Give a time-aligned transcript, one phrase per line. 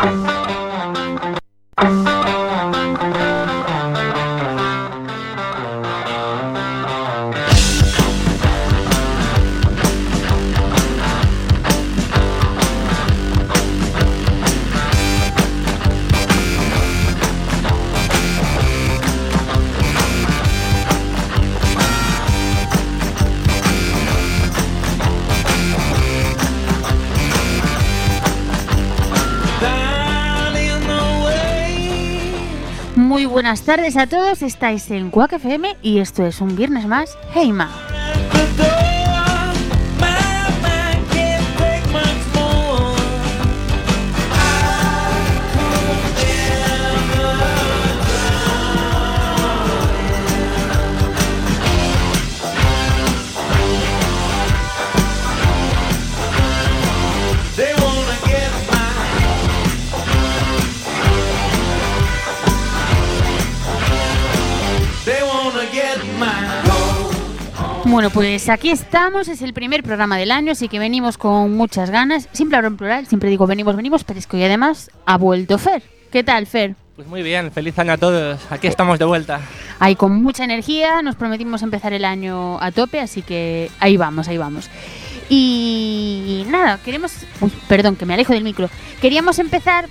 [0.00, 0.57] Muy
[33.38, 37.87] buenas tardes a todos, estáis en Quack FM y esto es un viernes más, Heima.
[67.98, 71.90] Bueno, pues aquí estamos, es el primer programa del año, así que venimos con muchas
[71.90, 72.28] ganas.
[72.30, 75.58] Siempre hablo en plural, siempre digo venimos, venimos, pero es que hoy además ha vuelto
[75.58, 75.82] Fer.
[76.12, 76.76] ¿Qué tal, Fer?
[76.94, 78.40] Pues muy bien, feliz año a todos.
[78.50, 79.40] Aquí estamos de vuelta.
[79.80, 84.28] Ahí con mucha energía, nos prometimos empezar el año a tope, así que ahí vamos,
[84.28, 84.70] ahí vamos.
[85.28, 87.14] Y nada, queremos...
[87.40, 88.70] Uy, perdón, que me alejo del micro.
[89.00, 89.88] Queríamos empezar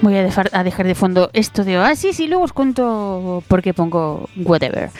[0.02, 3.62] Voy a, defar- a dejar de fondo esto de Oasis y luego os cuento por
[3.62, 4.90] qué pongo whatever.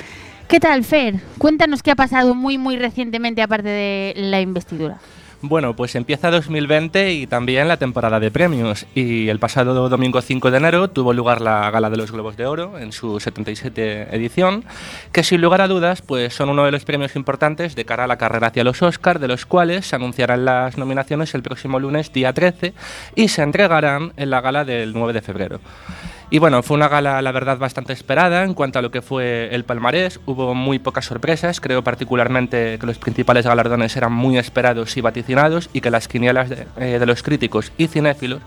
[0.48, 1.20] ¿Qué tal, Fer?
[1.38, 4.98] Cuéntanos qué ha pasado muy, muy recientemente aparte de la investidura.
[5.42, 8.86] Bueno, pues empieza 2020 y también la temporada de premios.
[8.94, 12.46] Y el pasado domingo 5 de enero tuvo lugar la Gala de los Globos de
[12.46, 14.64] Oro en su 77 edición,
[15.12, 18.06] que sin lugar a dudas pues son uno de los premios importantes de cara a
[18.06, 22.12] la carrera hacia los Oscars, de los cuales se anunciarán las nominaciones el próximo lunes
[22.14, 22.72] día 13
[23.14, 25.60] y se entregarán en la gala del 9 de febrero.
[26.28, 29.48] Y bueno, fue una gala, la verdad, bastante esperada en cuanto a lo que fue
[29.52, 30.18] el palmarés.
[30.26, 31.60] Hubo muy pocas sorpresas.
[31.60, 36.48] Creo particularmente que los principales galardones eran muy esperados y vaticinados y que las quinielas
[36.50, 38.40] de, eh, los críticos y cinéfilos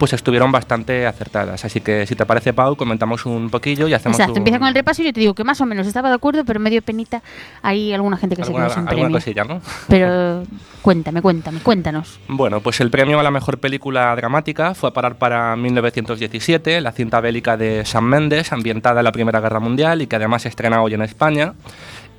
[0.00, 1.62] pues estuvieron bastante acertadas.
[1.66, 4.66] Así que si te parece, Pau, comentamos un poquillo y hacemos Exacto, un- empieza con
[4.68, 6.80] el repaso y yo te digo que más o menos estaba de acuerdo, pero medio
[6.80, 7.22] penita
[7.60, 9.16] hay alguna gente que se alguna, quedó sin alguna premio.
[9.18, 9.60] cosilla, ¿no?
[9.88, 10.42] Pero
[10.80, 12.18] cuéntame, cuéntame, cuéntanos.
[12.28, 16.92] Bueno, pues el premio a la mejor película dramática fue a parar para 1917, la
[16.92, 20.48] cinta bélica de Sam Mendes, ambientada en la Primera Guerra Mundial y que además se
[20.48, 21.52] estrena hoy en España.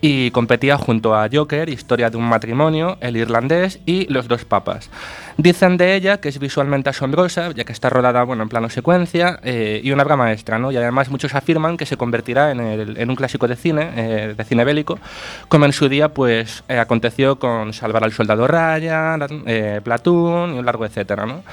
[0.03, 4.89] Y competía junto a Joker, Historia de un matrimonio, El irlandés y Los dos papas.
[5.37, 9.39] Dicen de ella que es visualmente asombrosa, ya que está rodada bueno, en plano secuencia,
[9.43, 10.71] eh, y una obra maestra, ¿no?
[10.71, 14.63] Y además muchos afirman que se convertirá en, un clásico de cine, eh, de cine
[14.63, 14.99] bélico,
[15.47, 19.19] como en su día pues eh, aconteció con Salvar al soldado Ryan,
[19.83, 21.43] Platoon y un largo etcétera, ¿no?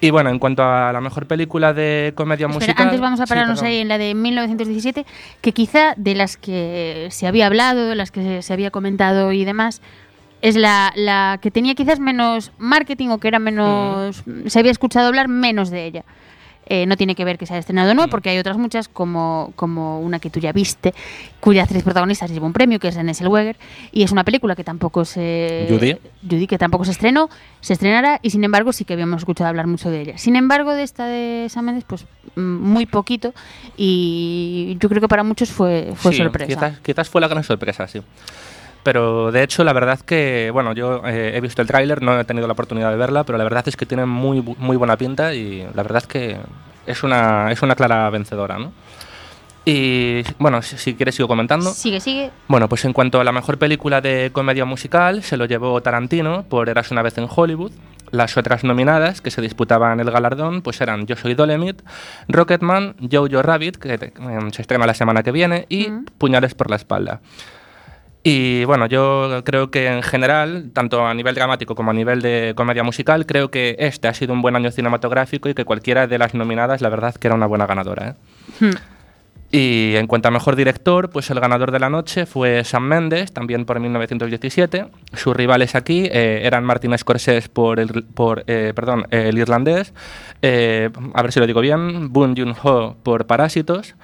[0.00, 2.86] Y bueno, en cuanto a la mejor película de comedia Espera, musical...
[2.86, 5.04] antes vamos a pararnos ahí en la de 1917,
[5.40, 9.44] que quizá de las que se había hablado, de las que se había comentado y
[9.44, 9.82] demás,
[10.40, 14.22] es la, la que tenía quizás menos marketing o que era menos.
[14.46, 16.04] Se había escuchado hablar menos de ella.
[16.70, 18.88] Eh, no tiene que ver que se haya estrenado o no, porque hay otras muchas,
[18.88, 20.92] como, como una que tú ya viste,
[21.40, 23.56] cuya actriz protagonista se llevó un premio, que es Renée Zellweger,
[23.90, 25.66] y es una película que tampoco se...
[25.70, 25.96] Judy.
[26.28, 27.30] Judy, que tampoco se estrenó,
[27.62, 30.18] se estrenará, y sin embargo sí que habíamos escuchado hablar mucho de ella.
[30.18, 32.04] Sin embargo, de esta de Sam Mendes, pues
[32.36, 33.32] mm, muy poquito,
[33.76, 36.46] y yo creo que para muchos fue, fue Sí, sorpresa.
[36.46, 38.02] Quizás, quizás fue la gran sorpresa, sí.
[38.82, 42.24] Pero de hecho, la verdad que, bueno, yo eh, he visto el tráiler, no he
[42.24, 45.34] tenido la oportunidad de verla, pero la verdad es que tiene muy, muy buena pinta
[45.34, 46.36] y la verdad es que
[46.86, 48.72] es una, es una clara vencedora, ¿no?
[49.64, 51.70] Y bueno, si, si quieres sigo comentando.
[51.72, 52.30] Sigue, sigue.
[52.46, 56.44] Bueno, pues en cuanto a la mejor película de comedia musical, se lo llevó Tarantino
[56.48, 57.72] por Eras una vez en Hollywood.
[58.10, 61.84] Las otras nominadas que se disputaban el galardón pues eran Yo soy Dolemite,
[62.28, 64.12] Rocketman, Jojo Rabbit, que eh,
[64.52, 66.06] se estrena la semana que viene, y Mm.
[66.16, 67.20] Puñales por la espalda.
[68.30, 72.52] Y bueno, yo creo que en general, tanto a nivel dramático como a nivel de
[72.54, 76.18] comedia musical, creo que este ha sido un buen año cinematográfico y que cualquiera de
[76.18, 78.08] las nominadas, la verdad, que era una buena ganadora.
[78.08, 78.14] ¿eh?
[78.60, 78.74] Hmm.
[79.50, 83.32] Y en cuanto a mejor director, pues el ganador de la noche fue Sam Mendes,
[83.32, 84.88] también por 1917.
[85.14, 89.94] Sus rivales aquí eh, eran Martin Scorsese por el, por, eh, perdón, el irlandés,
[90.42, 93.94] a ver si lo digo bien, Boon Joon-ho por Parásitos,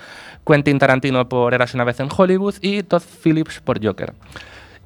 [0.47, 4.15] Quentin Tarantino por Eras una vez en Hollywood y Todd Phillips por Joker.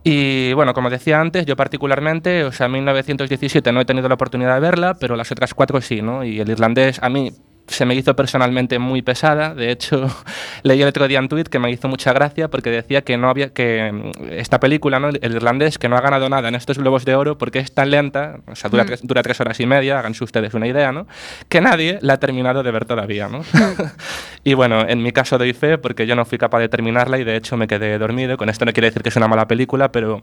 [0.04, 4.54] Y bueno, como decía antes, yo particularmente, o sea, 1917 no he tenido la oportunidad
[4.54, 6.24] de verla, pero las otras cuatro sí, ¿no?
[6.24, 7.32] Y el irlandés a mí
[7.68, 9.54] se me hizo personalmente muy pesada.
[9.54, 10.06] De hecho,
[10.62, 13.28] leí el otro día un tuit que me hizo mucha gracia porque decía que no
[13.30, 15.08] había que mm, esta película, ¿no?
[15.08, 17.90] el irlandés, que no ha ganado nada en estos globos de oro porque es tan
[17.90, 18.86] lenta, o sea, dura, Mm.
[18.86, 21.06] tres, dura tres horas y media, háganse ustedes una idea, ¿no?
[21.48, 23.42] Que nadie la ha terminado de ver todavía, ¿no?
[24.44, 27.24] y bueno, en mi caso doy fe porque yo no fui capaz de terminarla y
[27.24, 28.36] de hecho me quedé dormido.
[28.36, 30.22] Con esto no quiere decir que es una mala película, pero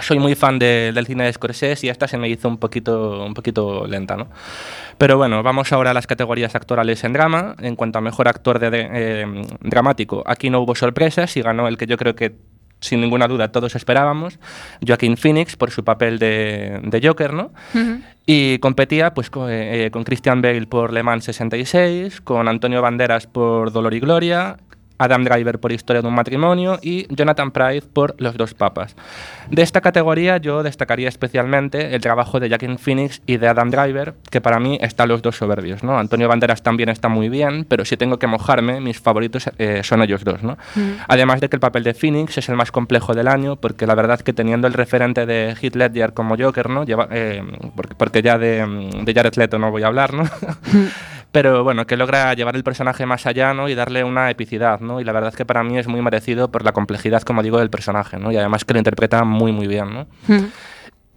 [0.00, 3.24] soy muy fan de- del cine de Scorsese y esta se me hizo un poquito,
[3.24, 4.28] un poquito lenta, ¿no?
[4.98, 7.54] Pero bueno, vamos ahora a las categorías actorales en drama.
[7.60, 11.76] En cuanto a mejor actor de, eh, dramático, aquí no hubo sorpresas y ganó el
[11.76, 12.34] que yo creo que
[12.80, 14.40] sin ninguna duda todos esperábamos,
[14.84, 17.52] Joaquin Phoenix por su papel de, de Joker, ¿no?
[17.74, 18.00] Ujú.
[18.26, 23.28] Y competía pues, con, eh, con Christian Bale por Le Mans 66, con Antonio Banderas
[23.28, 24.56] por Dolor y Gloria,
[25.04, 28.94] Adam Driver por Historia de un matrimonio y Jonathan Pryce por Los dos papas.
[29.50, 34.14] De esta categoría yo destacaría especialmente el trabajo de Joaquin Phoenix y de Adam Driver,
[34.30, 35.82] que para mí están los dos soberbios.
[35.82, 35.98] ¿no?
[35.98, 40.02] Antonio Banderas también está muy bien, pero si tengo que mojarme, mis favoritos eh, son
[40.02, 40.42] ellos dos.
[40.42, 40.56] ¿no?
[41.08, 43.94] Además de que el papel de Phoenix es el más complejo del año, porque la
[43.94, 46.84] verdad que teniendo el referente de Heath Ledger como Joker, ¿no?
[46.84, 47.42] Lleva- eh,
[47.76, 50.24] porque, porque ya de, de Jared Leto no voy a hablar, ¿no?
[51.32, 53.68] pero bueno, que logra llevar el personaje más allá ¿no?
[53.68, 55.00] y darle una epicidad, ¿no?
[55.00, 57.70] Y la verdad que para mí es muy merecido por la complejidad, como digo, del
[57.70, 58.30] personaje, ¿no?
[58.30, 60.06] Y además que lo interpreta muy, muy bien, ¿no?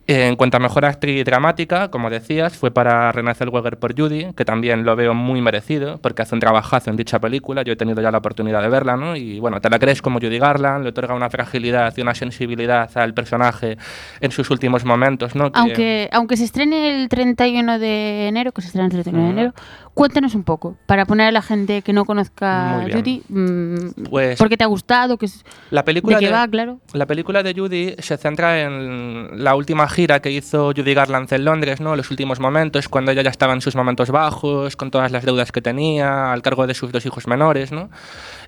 [0.07, 4.45] En cuanto a mejor actriz dramática, como decías, fue para Renée Zellweger por Judy, que
[4.45, 7.63] también lo veo muy merecido, porque hace un trabajazo en dicha película.
[7.63, 9.15] Yo he tenido ya la oportunidad de verla, ¿no?
[9.15, 12.95] Y bueno, te la crees como Judy Garland, le otorga una fragilidad y una sensibilidad
[12.95, 13.77] al personaje
[14.21, 15.51] en sus últimos momentos, ¿no?
[15.51, 19.25] Que- Aunque, aunque se estrene el 31 de enero, que se estrena el 31 de
[19.31, 19.39] Ujú.
[19.39, 19.53] enero,
[19.95, 22.85] cuéntanos un poco, para poner a la gente que no conozca.
[22.93, 25.17] Judy, mm, Pues- ¿por qué te ha gustado?
[25.17, 26.79] Que es, La película ¿De qué de- va, claro?
[26.93, 31.45] La película de Judy se centra en la última gira que hizo Judy Garland en
[31.45, 31.95] Londres, ¿no?
[31.95, 35.51] Los últimos momentos, cuando ella ya estaba en sus momentos bajos, con todas las deudas
[35.51, 37.89] que tenía, al cargo de sus dos hijos menores, ¿no?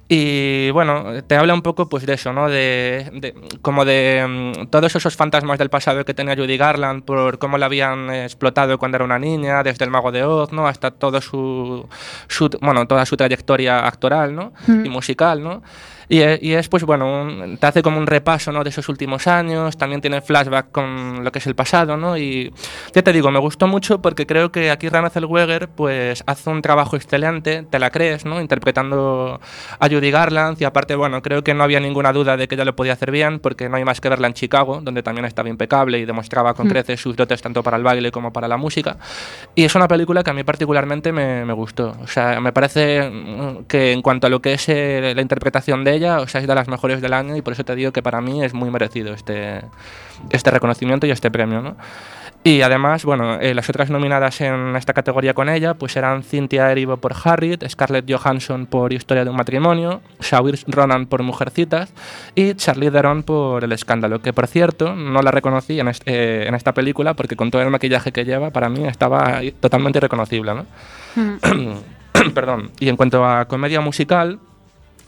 [0.10, 2.48] Y bueno, te habla un poco pues de eso, ¿no?
[2.50, 7.40] De, de- como de mm, todos esos fantasmas del pasado que tenía Judy Garland por
[7.40, 10.68] cómo la habían explotado cuando era una niña, desde el mago de Oz, ¿no?
[10.68, 11.88] Hasta todo su,
[12.28, 14.54] su bueno, toda su trayectoria actoral, ¿no?
[14.68, 14.86] Mm.
[14.86, 15.62] Y musical, ¿no?
[16.10, 18.64] Y, e- y es, pues bueno, un- te hace como un repaso ¿no?
[18.64, 22.18] de esos últimos años, también tiene flashback con lo que es el pasado, ¿no?
[22.18, 22.54] Y
[22.94, 26.62] ya te digo, me gustó mucho porque creo que aquí Rana Zellweger pues hace un
[26.62, 28.40] trabajo excelente, te la crees, ¿no?
[28.42, 29.40] Interpretando
[29.80, 32.66] a Judy Garland y aparte, bueno, creo que no había ninguna duda de que ella
[32.66, 35.50] lo podía hacer bien porque no hay más que verla en Chicago, donde también estaba
[35.50, 36.70] impecable y demostraba con Mm.
[36.70, 38.98] creces sus dotes tanto para el baile como para la música.
[39.56, 41.96] Y es una película que a mí particularmente me, me gustó.
[42.02, 45.84] O sea, me parece mm, que en cuanto a lo que es eh, la interpretación
[45.84, 47.92] de ella, o sea, es de las mejores del año y por eso te digo
[47.92, 49.62] que para mí es muy merecido este,
[50.30, 51.76] este reconocimiento y este premio, ¿no?
[52.44, 56.72] Y además, bueno, eh, las otras nominadas en esta categoría con ella pues eran Cynthia
[56.72, 61.92] Erivo por Harriet, Scarlett Johansson por Historia de un matrimonio, Saoirse Ronan por Mujercitas
[62.36, 66.46] y Charlie Theron por El escándalo, que por cierto no la reconocí en, est- eh,
[66.48, 70.54] en esta película porque con todo el maquillaje que lleva para mí estaba totalmente irreconocible,
[70.54, 70.66] ¿no?
[71.16, 71.74] Mm.
[72.34, 72.72] Perdón.
[72.80, 74.40] Y en cuanto a comedia musical,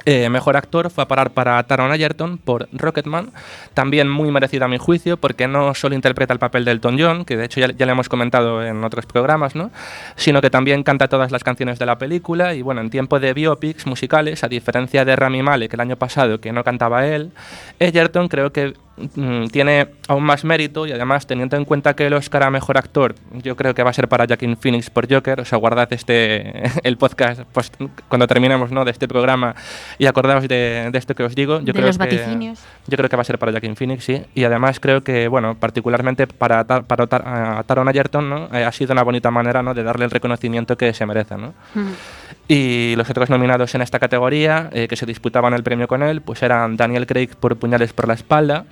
[0.06, 3.32] eh, mejor actor fue a parar para Taron Egerton por Rocketman,
[3.74, 7.25] también muy merecido a mi juicio, porque no solo interpreta el papel de Elton John,
[7.25, 9.72] que de hecho ya, ya le hemos comentado en otros programas, ¿no?
[10.15, 13.34] sino que también canta todas las canciones de la película y bueno, en tiempo de
[13.34, 17.32] biopics musicales, a diferencia de Rami Malek el año pasado, que no cantaba él,
[17.79, 18.74] Egerton creo que
[19.15, 22.77] mm, tiene aún más mérito y además teniendo en cuenta que el Oscar a Mejor
[22.77, 25.91] Actor yo creo que va a ser para Joaquin Phoenix por Joker, o sea, guardad
[25.91, 27.75] este, el podcast post-
[28.08, 28.86] cuando terminemos ¿no?
[28.86, 29.56] de este programa
[29.98, 31.60] y acordaos de, de esto que os digo.
[31.60, 32.60] Yo De creo los que, vaticinios.
[32.88, 34.22] Yo creo que va a ser para Joaquin Phoenix, sí.
[34.36, 38.50] Y además creo que, bueno, particularmente para, Tar- para Tar- a Taron Egerton, ¿no?
[38.53, 39.74] Eh, ha sido una bonita manera, ¿no?
[39.74, 41.53] De darle el reconocimiento que se merece, ¿no?
[41.75, 41.89] Mm.
[42.51, 46.22] Y los otros nominados en esta categoría, eh, que se disputaban el premio con él,
[46.22, 48.65] pues eran Daniel Craig por Puñales por la espalda,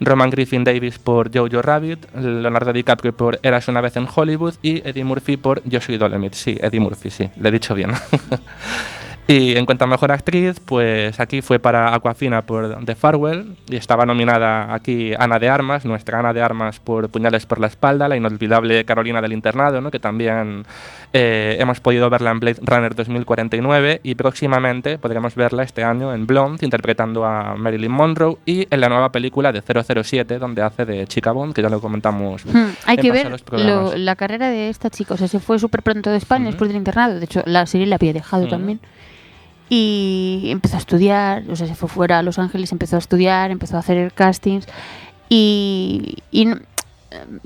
[0.00, 4.86] Roman Griffin Davis por Jojo Rabbit, Leonardo DiCaprio por Eras una vez en Hollywood y
[4.86, 6.36] Eddie Murphy por Yo soy Dolemite.
[6.36, 7.92] Sí, Eddie Murphy, sí, le he dicho bien.
[9.28, 13.76] Y en cuanto a mejor actriz, pues aquí fue para Aquafina por The Farewell y
[13.76, 18.08] estaba nominada aquí Ana de Armas, nuestra Ana de Armas por Puñales por la espalda,
[18.08, 19.92] la inolvidable Carolina del Internado, ¿no?
[19.92, 20.64] que también
[21.12, 26.26] eh, hemos podido verla en Blade Runner 2049 y próximamente podremos verla este año en
[26.26, 31.06] Blonde interpretando a Marilyn Monroe y en la nueva película de 007 donde hace de
[31.06, 32.44] Chica Bond, que ya lo comentamos.
[32.44, 35.14] Hmm, Hay en que ver lo- la carrera de esta chica.
[35.14, 37.18] O sea, se fue súper pronto de España después del internado.
[37.20, 38.80] De hecho, la serie la había dejado también.
[39.74, 41.44] Y empezó a estudiar.
[41.48, 44.66] O sea, se fue fuera a Los Ángeles, empezó a estudiar, empezó a hacer castings.
[45.30, 46.18] Y.
[46.30, 46.56] y eh,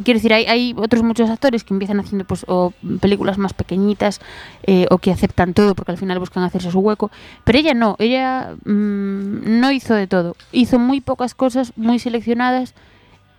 [0.02, 4.21] Quiero decir, hay, hay otros muchos actores que empiezan haciendo pues o películas más pequeñitas
[4.64, 7.12] eh, o que aceptan todo porque al final buscan hacerse su hueco.
[7.45, 10.35] Pero ella no, ella mm, no hizo de todo.
[10.50, 12.75] Hizo muy pocas cosas, muy seleccionadas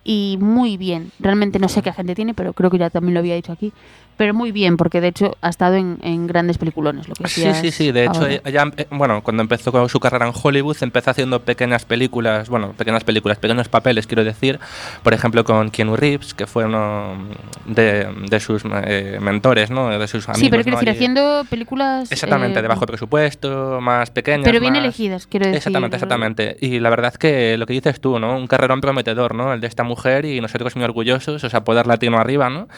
[0.02, 1.12] y muy bien.
[1.18, 3.74] Realmente no sé qué gente tiene, pero creo que ya también lo había dicho aquí.
[4.18, 7.08] Pero muy bien, porque de hecho ha estado en, en grandes peliculones.
[7.08, 7.92] Lo que Sí, sí, sí.
[7.92, 8.40] De hecho, ahora.
[8.44, 12.72] ella, eh, bueno, cuando empezó con su carrera en Hollywood, empezó haciendo pequeñas películas, bueno,
[12.72, 14.58] pequeñas películas, pequeños papeles, quiero decir.
[15.02, 17.28] Por ejemplo, con Keanu Reeves, que fue uno
[17.64, 19.88] de, de sus eh, mentores, ¿no?
[19.96, 20.40] De sus amigos.
[20.40, 20.80] sí, pero quiero ¿no?
[20.80, 22.10] decir, haciendo películas.
[22.12, 24.44] Exactamente, eh, de bajo presupuesto, más pequeñas.
[24.44, 25.58] Pero bien más- elegidas, quiero decir.
[25.58, 26.56] Exactamente, exactamente.
[26.60, 28.36] Y la verdad es que lo que dices tú, ¿no?
[28.36, 29.52] Un carrerón prometedor, ¿no?
[29.52, 32.68] El de esta mujer y nosotros muy orgullosos, o sea, poder latino arriba, ¿no?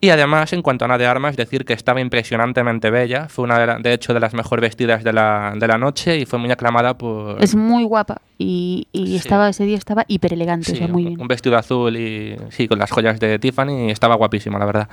[0.00, 3.28] Y además, en cuanto a De Armas, decir que estaba impresionantemente bella.
[3.28, 6.16] Fue una, de, la- de hecho, de las mejor vestidas de la, de la noche
[6.18, 7.42] y fue muy aclamada por...
[7.42, 9.16] Es muy guapa y, y Sí.
[9.16, 11.20] estaba ese día estaba hiper elegante, Sí, o sea, muy un- bien.
[11.20, 14.88] un vestido azul y sí, con las joyas de Tiffany, y estaba guapísima, la verdad.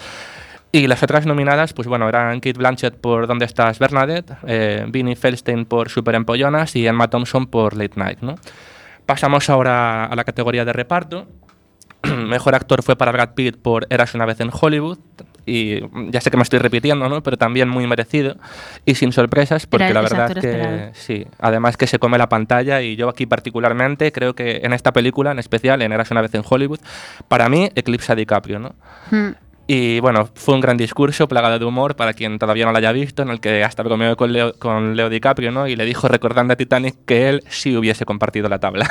[0.72, 5.16] Y las otras nominadas, pues bueno, eran Kate Blanchett por ¿Dónde estás, Bernadette?, eh, Vinnie
[5.16, 8.36] Feldstein por Super Empollonas y Emma Thompson por Late Night, ¿no?
[9.06, 11.28] Pasamos ahora a la categoría de reparto.
[12.28, 14.98] Mejor actor fue para Brad Pitt por Eras una vez en Hollywood.
[15.46, 17.22] Y ya sé que me estoy repitiendo, ¿no?
[17.22, 18.38] Pero también muy merecido
[18.86, 20.92] y sin sorpresas, porque Era la verdad que esperado.
[20.94, 21.28] sí.
[21.40, 25.32] Además que se come la pantalla y yo aquí particularmente creo que en esta película,
[25.32, 26.80] en especial, en Eras una vez en Hollywood,
[27.28, 28.76] para mí eclipsa a DiCaprio, ¿no?
[29.12, 29.32] Mm.
[29.66, 32.92] Y bueno, fue un gran discurso plagado de humor para quien todavía no lo haya
[32.92, 35.68] visto, en el que hasta bromeó con Leo, con Leo DiCaprio, ¿no?
[35.68, 38.90] Y le dijo, recordando a Titanic, que él sí hubiese compartido la tabla.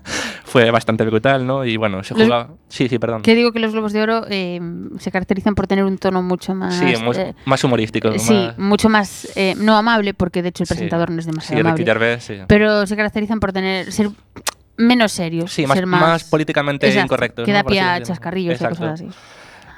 [0.44, 1.64] fue bastante brutal, ¿no?
[1.66, 2.48] Y bueno, se Los- jugaba...
[2.68, 3.20] Sí, sí, perdón.
[3.20, 4.60] Que digo que los Globos de Oro eh,
[4.98, 6.74] se caracterizan por tener un tono mucho más.
[6.74, 8.10] Sí, mu- eh, más humorístico.
[8.18, 9.28] sí, más- mucho más.
[9.36, 10.74] eh, no amable, porque de hecho el Sí.
[10.74, 11.84] presentador no es Sí, demasiado Ricky amable.
[11.84, 12.34] Gervais, sí.
[12.48, 14.08] Pero se caracterizan por tener ser
[14.78, 15.52] menos serios.
[15.52, 17.44] Sí, más, ser más, políticamente Exacto, incorrectos.
[17.44, 17.58] Que ¿no?
[17.58, 19.08] da pie a chascarrillos y cosas así.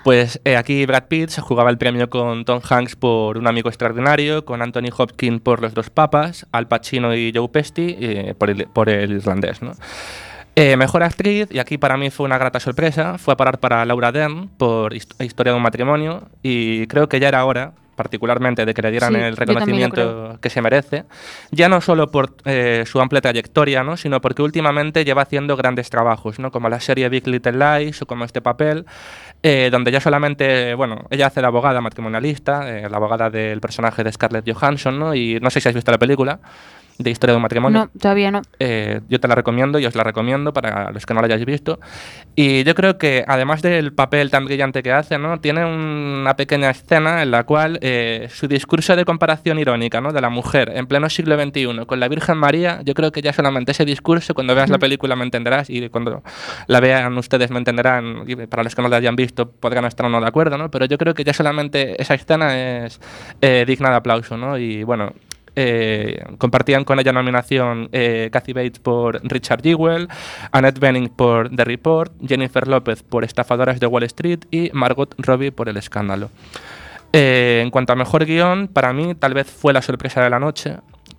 [0.06, 3.68] Pues eh, aquí Brad Pitt se jugaba el premio con Tom Hanks por Un amigo
[3.68, 8.50] extraordinario, con Anthony Hopkins por Los dos papas, Al Pacino y Joe Pesci eh, por,
[8.50, 9.58] el, por irlandés.
[10.54, 13.84] Eh, mejor actriz, y aquí para mí fue una grata sorpresa, fue a parar para
[13.84, 18.64] Laura Dern por Hist- Historia de un matrimonio y creo que ya era hora particularmente
[18.64, 21.04] de que le dieran Sí, el reconocimiento que se merece,
[21.50, 23.96] ya no solo por eh, su amplia trayectoria, ¿no?
[23.96, 26.50] sino porque últimamente lleva haciendo grandes trabajos, ¿no?
[26.50, 28.84] como la serie Big Little Lies o como este papel,
[29.42, 34.04] eh, donde ya solamente, bueno, ella hace la abogada matrimonialista, eh, la abogada del personaje
[34.04, 35.14] de Scarlett Johansson, ¿no?
[35.14, 36.38] y no sé si has visto la película
[36.98, 37.78] de Historia de un matrimonio.
[37.78, 38.42] No, todavía no.
[38.58, 41.44] Eh, yo te la recomiendo y os la recomiendo para los que no la hayáis
[41.44, 41.78] visto.
[42.34, 45.40] Y yo creo que además del papel tan brillante que hace, ¿no?
[45.40, 50.12] tiene una pequeña escena en la cual eh, su discurso de comparación irónica ¿no?
[50.12, 53.32] de la mujer en pleno siglo XXI con la Virgen María, yo creo que ya
[53.32, 54.80] solamente ese discurso, cuando veas la Mm.
[54.80, 56.22] película me entenderás y cuando
[56.66, 60.06] la vean ustedes me entenderán, y para los que no la hayan visto podrán estar
[60.06, 60.70] o no de acuerdo, ¿no?
[60.70, 63.00] pero yo creo que ya solamente esa escena es
[63.40, 64.36] eh, digna de aplauso.
[64.36, 64.58] ¿no?
[64.58, 65.12] Y bueno,
[65.56, 70.08] eh, compartían con ella nominación eh, Kathy Bates por Richard Jewell,
[70.52, 75.52] Annette Bening por The Report, Jennifer López por Estafadoras de Wall Street y Margot Robbie
[75.52, 76.30] por El Escándalo.
[77.12, 80.38] Eh, en cuanto a mejor guion, para mí tal vez fue la sorpresa de la
[80.38, 80.76] noche,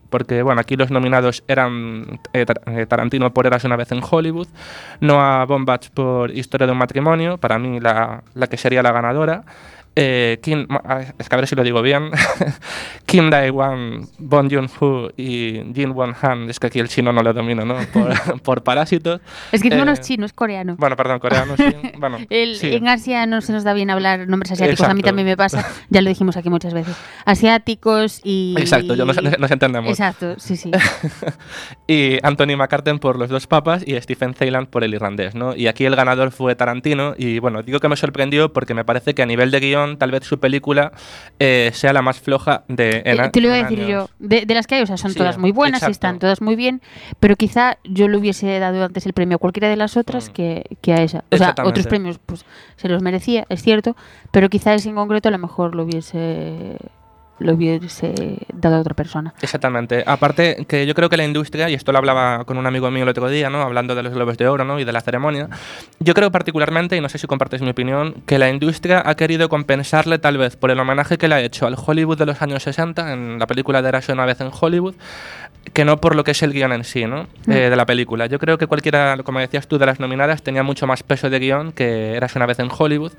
[0.10, 4.48] porque bueno, aquí los nominados eran eh, eh, Tarantino por Eras una vez en Hollywood,
[5.01, 9.44] Noah Baumbach por Historia de un matrimonio, para mí la, la que sería la ganadora,
[10.00, 12.12] eh, Kim, ah, es que a ver si lo digo bien,
[13.08, 17.66] Kim Dae-wan, Bong Joon-ho y Jin Won-han, es que aquí el chino no lo domino,
[17.66, 17.77] ¿no?
[17.94, 19.22] Por, por Parásitos.
[19.51, 20.75] Es que no es Eh, chino, es coreano.
[20.77, 21.63] Bueno, perdón, coreano, sí.
[21.98, 22.75] Bueno, El- sí.
[22.75, 25.08] En Asia no se nos da bien hablar nombres asiáticos, a mí Exacto.
[25.08, 26.96] también me pasa, ya lo dijimos aquí muchas veces.
[27.25, 28.56] Asiáticos y...
[28.60, 29.89] Exacto, yo nos, nos entendemos.
[29.89, 30.70] Exacto, sí, sí.
[31.88, 35.56] y Anthony McCarten por los dos papas y Stephen Thailand por el irlandés, ¿no?
[35.56, 39.16] Y aquí el ganador fue Tarantino y bueno, digo que me sorprendió porque me parece
[39.16, 40.91] que a nivel de guion tal vez su película
[41.39, 43.89] eh, sea la más floja de en, Eh, te lo iba a decir años.
[43.89, 44.10] yo.
[44.20, 45.91] De, de las que hay, o sea, son Sí, todas muy buenas y exacto.
[45.91, 46.82] están todas muy bien,
[47.22, 50.34] pero quizá yo le hubiese dado antes el premio a cualquiera de las otras Mm.
[50.34, 51.24] que, que a esa.
[51.32, 52.44] O sea, otros premios pues
[52.75, 53.96] se los merecía, es cierto,
[54.32, 56.75] pero quizá ese en concreto a lo mejor lo hubiese
[57.39, 59.34] lo hubiese dado a otra persona.
[59.41, 60.03] Exactamente.
[60.06, 63.03] Aparte, que yo creo que la industria, y esto lo hablaba con un amigo mío
[63.03, 63.62] el otro día, ¿no?
[63.62, 64.79] Hablando de los Globos de Oro, ¿no?
[64.79, 65.50] Y de la ceremonia.
[66.00, 69.50] Yo creo particularmente, y no sé si compartes mi opinión, que la industria ha querido
[69.50, 72.63] compensarle tal vez por el homenaje que le ha hecho al Hollywood de los años
[72.63, 74.96] 60, en la película de Érase una vez en Hollywood,
[75.74, 77.27] que no por lo que es el guion en sí, ¿no?
[77.46, 77.51] Mm.
[77.51, 78.25] Eh, de la película.
[78.25, 81.39] Yo creo que cualquiera, como decías tú, de las nominadas tenía mucho más peso de
[81.39, 83.13] guion que Érase una vez en Hollywood.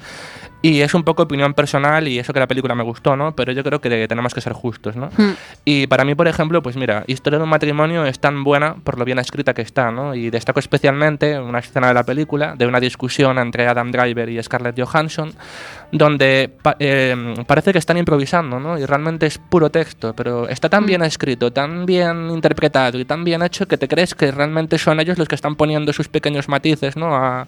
[0.60, 3.30] Y es un poco opinión personal y eso que la película me gustó, ¿no?
[3.36, 5.08] Pero yo creo que tenemos que ser justos, ¿no?
[5.16, 5.34] Hmm.
[5.64, 8.98] Y para mí, por ejemplo, pues mira, Historia de un matrimonio es tan buena por
[8.98, 10.16] lo bien escrita que está, ¿no?
[10.16, 14.42] Y destaco especialmente una escena de la película de una discusión entre Adam Driver y
[14.42, 15.32] Scarlett Johansson,
[15.92, 18.76] donde pa- eh, parece que están improvisando, ¿no?
[18.78, 20.86] Y realmente es puro texto, pero está tan Mm.
[20.86, 24.98] bien escrito, tan bien interpretado y tan bien hecho que te crees que realmente son
[25.00, 27.14] ellos los que están poniendo sus pequeños matices, ¿no?
[27.14, 27.46] A,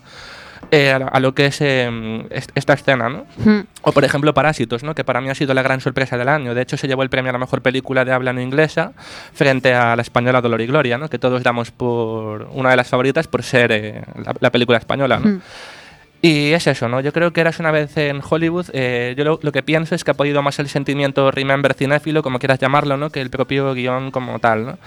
[0.71, 3.27] eh, a, lo que es eh, est- esta escena, ¿no?
[3.45, 3.61] Hmm.
[3.83, 4.95] O por ejemplo Parásitos, ¿no?
[4.95, 6.55] que para mí ha sido la gran sorpresa del año.
[6.55, 8.93] De hecho se llevó el premio a la mejor película de habla no inglesa
[9.33, 11.09] frente a la española Dolor y Gloria, ¿no?
[11.09, 15.19] que todos damos por una de las favoritas por ser eh, la, la película española.
[15.19, 15.29] ¿no?
[15.31, 15.41] Hmm.
[16.23, 17.01] Y es eso, ¿no?
[17.01, 18.67] Yo creo que eras una vez en Hollywood.
[18.75, 22.23] eh, yo lo, lo que pienso es que ha podido más el sentimiento remember cinéfilo,
[22.23, 23.09] como quieras llamarlo, ¿no?
[23.09, 24.79] Que el propio guion como tal, ¿no?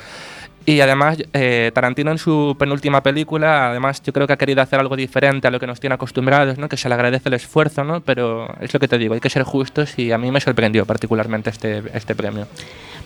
[0.66, 4.80] Y además, eh, Tarantino en su penúltima película, además yo creo que ha querido hacer
[4.80, 6.70] algo diferente a lo que nos tiene acostumbrados, ¿no?
[6.70, 8.00] Que se le agradece el esfuerzo, ¿no?
[8.00, 10.86] Pero es lo que te digo, hay que ser justos y a mí me sorprendió
[10.86, 12.48] particularmente este, este premio.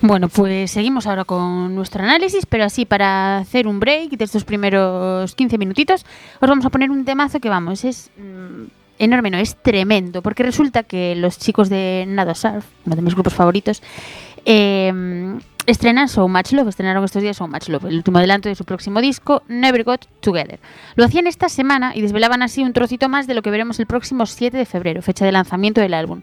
[0.01, 4.43] Bueno, pues seguimos ahora con nuestro análisis, pero así para hacer un break de estos
[4.43, 6.05] primeros 15 minutitos,
[6.39, 8.65] os vamos a poner un temazo que vamos, es mm,
[8.99, 13.15] enorme, no, es tremendo, porque resulta que los chicos de Nado Surf, uno de mis
[13.15, 13.81] grupos favoritos,
[14.45, 18.55] eh, estrenan So Much Love, estrenaron estos días So Much Love, el último adelanto de
[18.55, 20.59] su próximo disco, Never Got Together.
[20.95, 23.85] Lo hacían esta semana y desvelaban así un trocito más de lo que veremos el
[23.85, 26.21] próximo 7 de febrero, fecha de lanzamiento del álbum.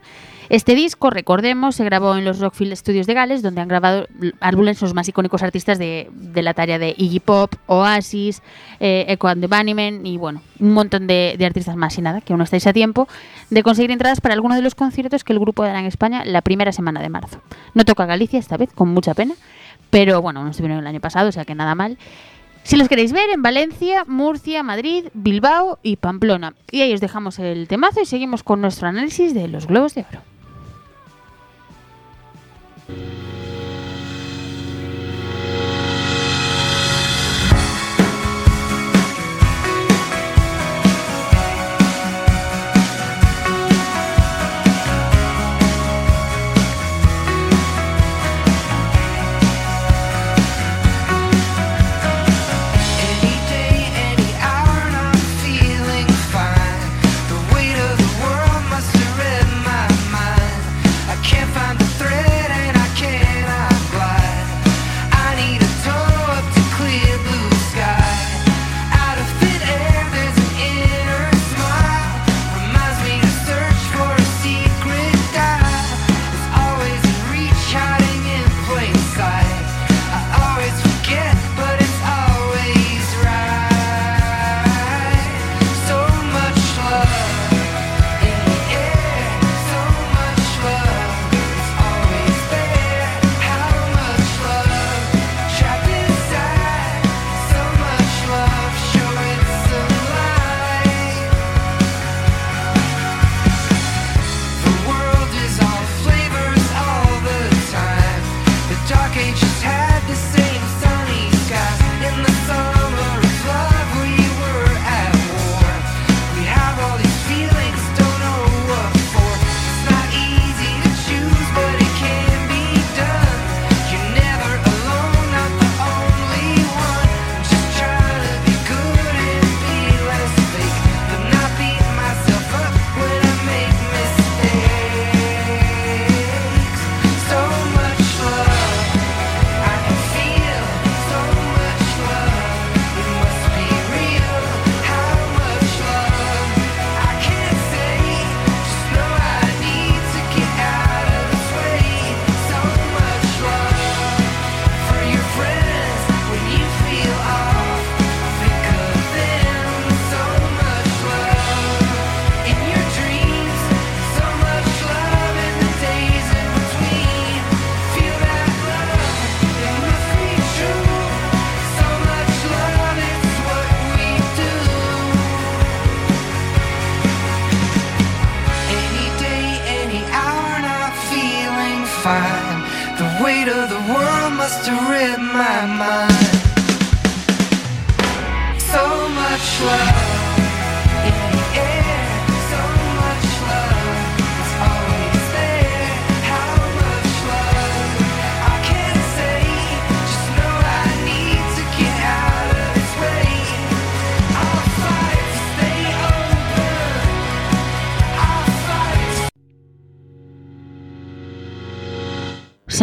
[0.49, 4.07] Este disco, recordemos, se grabó en los Rockfield Studios de Gales, donde han grabado
[4.41, 8.43] álbumes los más icónicos artistas de, de la talla de Iggy Pop, Oasis,
[8.81, 12.21] eh, Echo and the Bunnymen y bueno, un montón de, de artistas más y nada,
[12.21, 13.09] que aún no estáis a tiempo
[13.51, 16.43] de conseguir entradas para alguno de los conciertos que el grupo dará en España la
[16.43, 17.41] primera semana de marzo.
[17.75, 19.35] No toca Galicia esta vez, con mucha pena,
[19.91, 21.99] pero bueno, no estuvieron el año pasado, o sea que nada mal.
[22.65, 26.55] Si los queréis ver en Valencia, Murcia, Madrid, Bilbao y Pamplona.
[26.71, 30.07] Y ahí os dejamos el temazo y seguimos con nuestro análisis de los globos de
[30.11, 30.34] oro.
[32.97, 33.24] thank you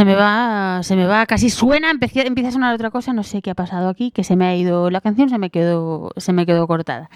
[0.01, 3.21] Se me va, se me va, casi suena, empieza, empieza a sonar otra cosa, no
[3.21, 6.09] sé qué ha pasado aquí, que se me ha ido la canción, se me quedó,
[6.17, 7.11] se me quedó cortada.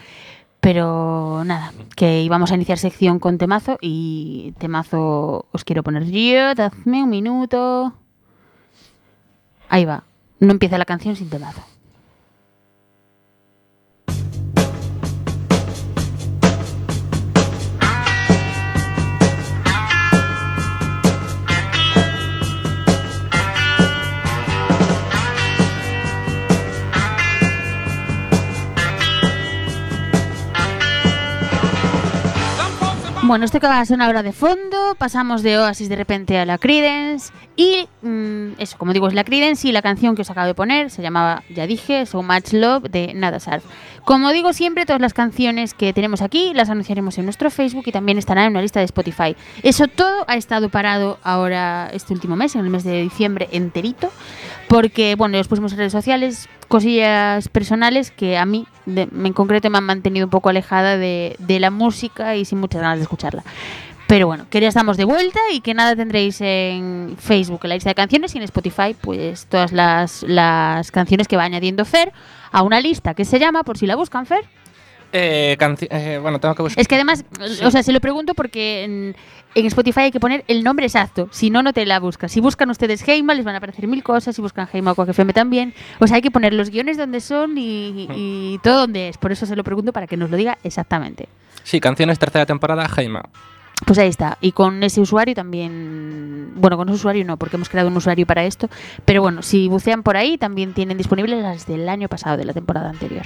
[0.60, 6.54] Pero nada, que íbamos a iniciar sección con temazo y temazo os quiero poner yo,
[6.54, 7.92] dadme un minuto.
[9.68, 10.04] Ahí va,
[10.40, 11.64] no empieza la canción sin temazo.
[33.28, 36.46] Bueno, esto que va a sonar ahora de fondo, pasamos de Oasis de repente a
[36.46, 40.30] la Credence y mm, eso, como digo, es la Credence y la canción que os
[40.30, 43.40] acabo de poner se llamaba, ya dije, So Much Love de Nada.
[44.04, 47.92] Como digo siempre, todas las canciones que tenemos aquí las anunciaremos en nuestro Facebook y
[47.92, 49.36] también estarán en una lista de Spotify.
[49.64, 54.12] Eso todo ha estado parado ahora este último mes, en el mes de diciembre enterito,
[54.68, 59.70] porque, bueno, los pusimos en redes sociales, cosillas personales que a mí, de- en concreto,
[59.70, 63.04] me han mantenido un poco alejada de, de la música y sin muchas ganas de
[63.04, 63.44] escucharla.
[64.08, 67.76] Pero bueno, que ya estamos de vuelta y que nada tendréis en Facebook, en la
[67.76, 72.14] lista de canciones y en Spotify, pues todas las, las canciones que va añadiendo Fer
[72.52, 74.46] a una lista que se llama, por si la buscan, Fer.
[75.18, 75.58] Eh,
[75.92, 76.82] eh, bueno, tengo que buscar.
[76.82, 77.24] Es que además,
[77.64, 79.16] o sea, se lo pregunto porque en,
[79.56, 82.34] en Spotify hay que poner el nombre exacto, si no, no te la buscas.
[82.34, 85.32] Si buscan ustedes Heima, les van a aparecer mil cosas, si buscan Heima o FM
[85.32, 85.74] también.
[86.00, 89.18] O sea, hay que poner los guiones donde son y, y todo donde es.
[89.18, 91.30] Por eso se lo pregunto para que nos lo diga exactamente.
[91.64, 93.24] Sí, canciones tercera temporada, Jaima.
[93.86, 94.38] Pues ahí está.
[94.42, 96.52] Y con ese usuario también.
[96.56, 98.70] Bueno, con ese usuario no, porque hemos creado un usuario para esto.
[99.06, 102.54] Pero bueno, si bucean por ahí, también tienen disponibles las del año pasado, de la
[102.54, 103.26] temporada anterior.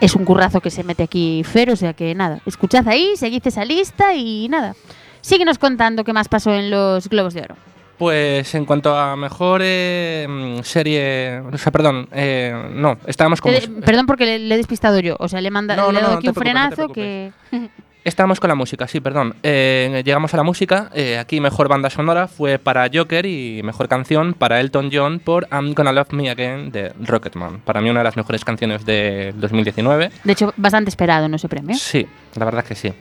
[0.00, 2.40] Es un currazo que se mete aquí Fer, o sea que nada.
[2.46, 4.74] Escuchad ahí, seguid esa lista y nada.
[5.20, 7.56] Síguenos contando qué más pasó en los Globos de Oro.
[7.98, 11.40] Pues en cuanto a mejor eh, mm, serie.
[11.52, 13.52] O sea, perdón, eh, no, estábamos con.
[13.52, 15.16] Te- perdón porque le, le he despistado yo.
[15.18, 17.32] O sea, le he mandado No, no, aquí un frenazo que.
[18.04, 19.34] Estábamos con la música, sí, perdón.
[19.42, 20.88] Eh, llegamos a la música.
[20.94, 25.46] eh, aquí mejor banda sonora fue para Joker y mejor canción para Elton John por
[25.52, 27.60] I'm Gonna Love Me Again de Rocketman.
[27.60, 30.10] Para mí una de las mejores canciones de 2019.
[30.24, 31.36] De hecho, bastante esperado, ¿no?
[31.36, 31.76] Ese premio.
[31.76, 32.06] Sí,
[32.36, 32.92] la verdad que sí.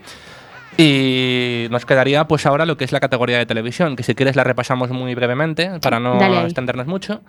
[0.77, 4.35] Y nos quedaría pues ahora lo que es la categoría de televisión, que si quieres
[4.35, 7.21] la repasamos muy brevemente para no extendernos mucho.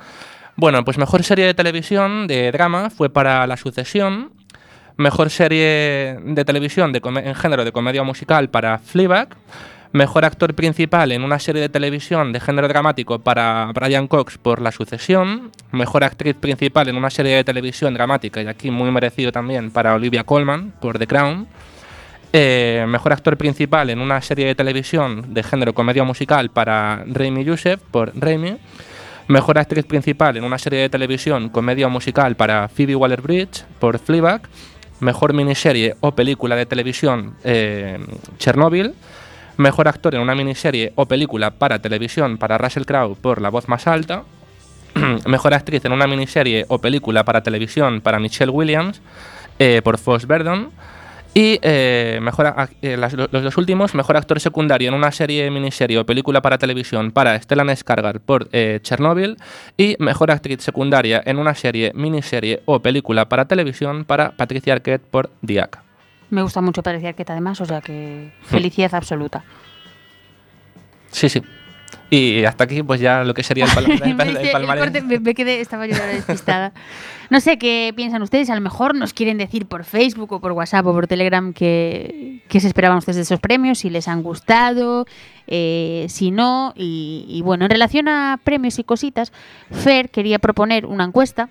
[0.57, 4.33] Bueno, pues mejor serie de televisión de drama fue para La Sucesión.
[4.99, 9.29] Mejor serie de televisión de en género de comedia musical para Fleabag.
[9.93, 14.61] Mejor actor principal en una serie de televisión de género dramático para Brian Cox por
[14.61, 15.53] La Sucesión.
[15.71, 19.95] Mejor actriz principal en una serie de televisión dramática, y aquí muy merecido también para
[19.95, 21.47] Olivia Colman por The Crown.
[22.33, 27.45] Eh, mejor actor principal en una serie de televisión de género comedia musical para Raimi
[27.45, 28.57] Youssef por Raimi.
[29.29, 34.43] Mejor actriz principal en una serie de televisión comedia musical para Phoebe Waller-Bridge por Fleabag.
[35.01, 37.99] Mejor miniserie o película de televisión eh,
[38.39, 38.95] Chernobyl.
[39.57, 43.69] Mejor actor en una miniserie o película para televisión para Russell Crowe por La voz
[43.69, 44.25] más alta.
[45.27, 49.01] Mejor actriz en una miniserie o película para televisión para Michelle Williams
[49.59, 50.71] eh, por Foss Verdon.
[51.35, 55.99] Y eh, mejor eh, las- los dos últimos, mejor actor secundario en una serie, miniserie
[55.99, 59.37] o película para televisión para Stellan Skarsgård por eh, Chernobyl.
[59.77, 65.03] Y mejor actriz secundaria en una serie, miniserie o película para televisión para Patricia Arquette
[65.03, 65.79] por Diac.
[66.31, 69.45] Me gusta mucho Patricia Arquette además, o sea que felicidad absoluta.
[71.11, 71.43] Sí, sí.
[72.11, 74.55] Y hasta aquí, pues ya lo que sería el, palmarés.
[74.79, 76.73] corte- me, me quedé, estaba yo despistada.
[77.29, 80.53] No sé qué piensan ustedes, a lo mejor nos quieren decir por Facebook o por
[80.53, 84.23] WhatsApp o por Telegram que, que se esperaban ustedes de esos premios, si les han
[84.23, 85.05] gustado,
[85.47, 86.73] eh, si no.
[86.75, 89.31] Y, y bueno, en relación a premios y cositas,
[89.71, 91.51] Fer quería proponer una encuesta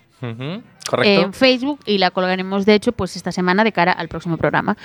[1.04, 4.76] en Facebook y la colgaremos, de hecho, pues esta semana de cara al próximo programa.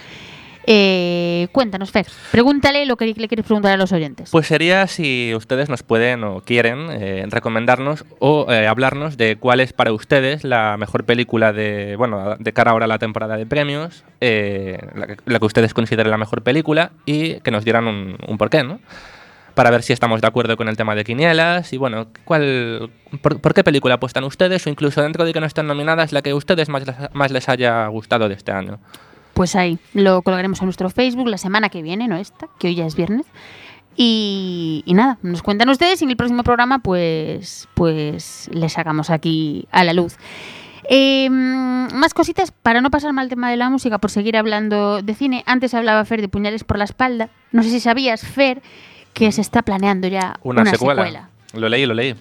[0.66, 4.30] Eh, cuéntanos, Fer, pregúntale lo que le quieres preguntar a los oyentes.
[4.30, 9.60] Pues sería si ustedes nos pueden o quieren eh, recomendarnos o eh, hablarnos de cuál
[9.60, 13.46] es para ustedes la mejor película de, bueno, de cara ahora a la temporada de
[13.46, 17.86] premios, eh, la, que, la que ustedes consideren la mejor película y que nos dieran
[17.86, 18.78] un, un porqué, ¿no?
[19.54, 23.54] para ver si estamos de acuerdo con el tema de quinielas y bueno, ¿cuál, por,
[23.54, 26.34] qué película apuestan ustedes o incluso dentro de que no estén nominadas la que a
[26.34, 28.80] ustedes más, más les haya gustado de este año?
[29.34, 32.74] Pues ahí, lo colgaremos en nuestro Facebook la semana que viene, no esta, que hoy
[32.74, 33.26] ya es viernes.
[33.96, 39.10] Y, y nada, nos cuentan ustedes y en el próximo programa pues, pues les sacamos
[39.10, 40.16] aquí a la luz.
[40.88, 45.02] Eh, más cositas para no pasar mal el tema de la música, por seguir hablando
[45.02, 45.44] de cine.
[45.46, 47.28] Antes hablaba Fer de Puñales por la espalda.
[47.52, 48.62] No sé si sabías, Fer,
[49.12, 51.04] que se está planeando ya Una, una, secuela.
[51.04, 51.28] secuela.
[51.54, 52.14] Lo leí, lo leí.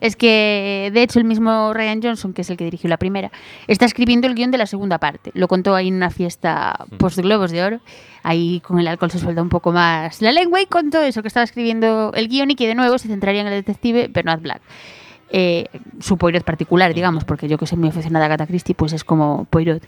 [0.00, 3.30] Es que, de hecho, el mismo Ryan Johnson, que es el que dirigió la primera,
[3.66, 5.30] está escribiendo el guion de la segunda parte.
[5.34, 7.80] Lo contó ahí en una fiesta post Globos de Oro.
[8.22, 11.28] Ahí con el alcohol se suelta un poco más la lengua y contó eso, que
[11.28, 14.62] estaba escribiendo el guion y que de nuevo se centraría en el detective Bernard Black.
[15.32, 15.66] Eh,
[16.00, 19.04] su Poirot particular, digamos, porque yo que soy muy aficionada a Agatha Christie, pues es
[19.04, 19.82] como Poirot.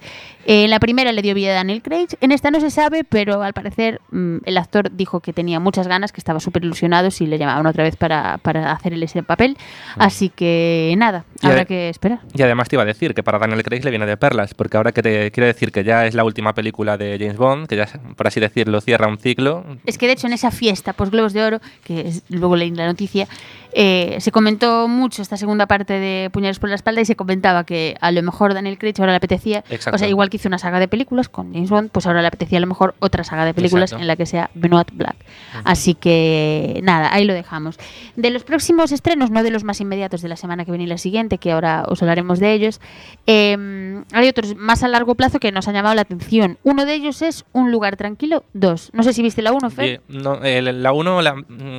[0.47, 3.03] Eh, en la primera le dio vida a Daniel Craig, en esta no se sabe,
[3.03, 7.11] pero al parecer mm, el actor dijo que tenía muchas ganas, que estaba súper ilusionado
[7.11, 9.57] si le llamaban otra vez para, para hacer ese papel.
[9.97, 12.21] Así que nada, Y habrá que esperar.
[12.35, 14.77] Y además te iba a decir que para Daniel Craig le viene de perlas, porque
[14.77, 17.77] ahora que te quiero decir que ya es la última película de James Bond, que
[17.77, 19.65] ya, por así decirlo, cierra un ciclo.
[19.87, 22.71] Es que de hecho en esa fiesta post Globos de Oro, que es- luego leí
[22.71, 23.27] la noticia,
[23.75, 27.65] eh, se comentó mucho esta segunda parte de Puñales por la espalda y se comentaba
[27.65, 29.97] que a lo mejor Daniel Craig ahora le apetecía, Exacto.
[29.97, 32.29] o sea, igual que hizo una saga de películas con James Bond, pues ahora le
[32.29, 34.03] apetecía a lo mejor otra saga de películas Exacto.
[34.03, 35.17] en la que sea Benoit Black.
[35.65, 37.79] Así que nada, ahí lo dejamos.
[38.17, 40.89] De los próximos estrenos, no de los más inmediatos de la semana que viene y
[40.89, 42.81] la siguiente, que ahora os hablaremos de ellos,
[43.27, 46.59] eh, hay otros más a largo plazo que nos han llamado la atención.
[46.63, 48.91] Uno de ellos es Un lugar tranquilo 2.
[48.93, 50.01] No sé si viste la 1, Fer.
[50.09, 51.21] Vi- no, eh, la 1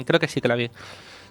[0.06, 0.70] creo que sí que la vi.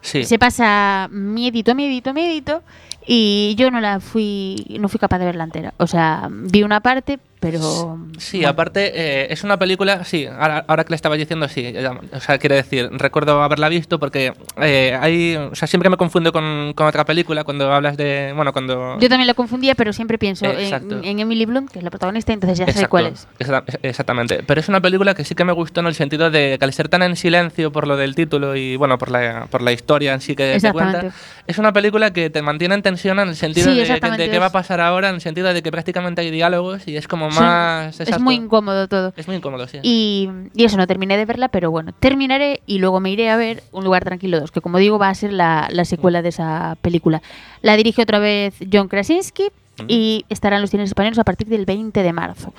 [0.03, 0.25] Sí.
[0.25, 2.62] Se pasa miedito, miedito, miedito
[3.07, 5.73] y yo no la fui no fui capaz de verla entera.
[5.79, 10.64] O sea, vi una parte, pero Sí, bueno, aparte eh, es una película, sí, ahora,
[10.68, 14.33] ahora que le estaba diciendo, sí, ya- o sea, quiero decir, recuerdo haberla visto porque
[14.59, 18.52] eh, hay, o sea, siempre me confundo con, con otra película cuando hablas de, bueno,
[18.52, 18.96] cuando...
[19.00, 21.90] yo también la confundía, pero siempre pienso Eh, en, en Emily Blunt, que es la
[21.90, 23.26] protagonista, entonces ya sé Exacto, cuál es.
[23.40, 24.44] exa- Exactamente.
[24.46, 26.72] Pero es una película que sí que me gustó en el sentido de que al
[26.72, 30.14] ser tan en silencio por lo del título y bueno, por la, por la historia
[30.14, 31.12] en sí que te cuenta,
[31.48, 34.31] es una película que te mantiene en tensión en el sentido Sí, de, exactamente, de
[34.31, 37.09] qué va a pasar ahora, en el sentido de que prácticamente hay diálogos y es
[37.09, 38.01] como Más...
[38.01, 39.12] es muy incómodo todo.
[39.16, 39.79] Es muy incómodo, sí.
[39.83, 43.37] Y, y eso, no terminé de verla, pero bueno, terminaré y luego me iré a
[43.37, 46.31] ver Un lugar tranquilo 2, que como digo va a ser la, la secuela de
[46.31, 47.23] esa película.
[47.61, 49.51] La dirige otra vez John Krasinski
[49.88, 52.53] y estará en los cines españoles a partir del 20 de marzo.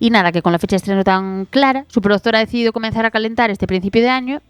[0.00, 3.06] Y nada, que con la fecha de estreno tan clara, su productora ha decidido comenzar
[3.06, 4.42] a calentar este principio de año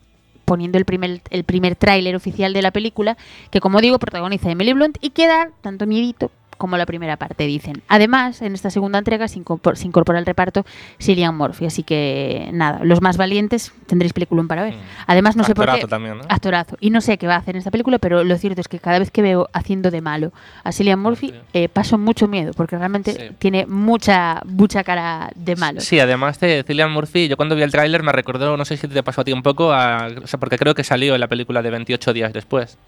[0.44, 3.16] poniendo el primer, el primer tráiler oficial de la película,
[3.50, 6.30] que como digo protagoniza Emily Blunt y queda tanto miedito
[6.64, 7.82] como la primera parte, dicen.
[7.88, 10.64] Además, en esta segunda entrega se incorpora, se incorpora al reparto
[10.98, 14.72] Cillian Murphy, así que nada, los más valientes tendréis peliculón para ver.
[14.74, 14.78] Mm.
[15.06, 15.72] Además, no sé por qué...
[15.72, 16.24] Actorazo también, ¿no?
[16.30, 16.78] Actorazo.
[16.80, 18.78] Y no sé qué va a hacer en esta película, pero lo cierto es que
[18.78, 21.34] cada vez que veo haciendo de malo a Cillian Murphy, Sí.
[21.52, 23.34] eh, paso mucho miedo, porque realmente Sí.
[23.38, 25.80] tiene mucha, mucha cara de malo.
[25.82, 28.88] Sí, además de Cillian Murphy, yo cuando vi el tráiler me recordó, no sé si
[28.88, 31.28] te pasó a ti un poco, a, o sea, porque creo que salió en la
[31.28, 32.78] película de 28 días después.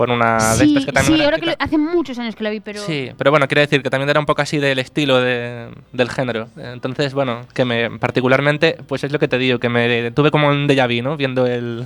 [0.00, 2.34] O en una de sí, estas que también sí, ahora que lo- hace muchos años
[2.34, 2.80] que la vi, pero...
[2.80, 6.08] Sí, pero bueno, quiero decir que también era un poco así del estilo de- del
[6.08, 6.48] género.
[6.56, 10.48] Entonces, bueno, que me particularmente, pues es lo que te digo, que me tuve como
[10.48, 11.16] un déjà vu, ¿no?
[11.18, 11.84] Viendo el,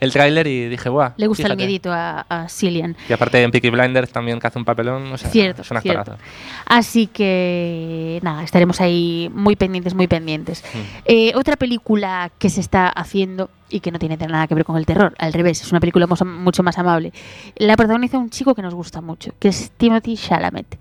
[0.00, 1.12] el tráiler y dije, guau.
[1.16, 1.56] Le gusta el fíjate".
[1.56, 2.96] miedito a, a Cillian.
[3.08, 5.80] Y aparte en Peaky Blinders también que hace un papelón, o sea, Cierto, es un
[5.80, 6.16] cierto.
[6.66, 10.62] Así que nada, estaremos ahí muy pendientes, muy pendientes.
[10.72, 10.78] Mm.
[11.06, 14.76] Eh, otra película que se está haciendo y que no tiene nada que ver con
[14.76, 17.12] el terror, al revés, es una película mucho más amable.
[17.56, 20.78] La protagoniza un chico que nos gusta mucho, que es Timothy Chalamet.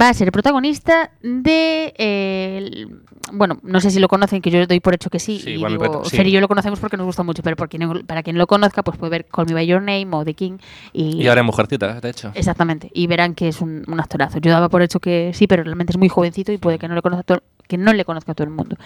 [0.00, 1.94] Va a ser protagonista de.
[1.96, 3.00] eh, el-
[3.32, 5.38] bueno, no sé si lo conocen, que yo doy por hecho que sí.
[5.38, 6.16] Sí, y digo, reto- sí.
[6.16, 8.46] Fer y yo lo conocemos porque nos gusta mucho, pero por quien para quien lo
[8.46, 10.58] conozca, pues puede ver Call Me By Your Name o The King.
[10.92, 12.32] Y, Y ahora en Mujercitas, de hecho.
[12.34, 14.38] Exactamente, y verán que es un, un actorazo.
[14.40, 16.94] Yo daba por hecho que sí, pero realmente es muy jovencito y puede que no
[16.94, 18.76] le conozca todo, que no le conozca a todo el mundo.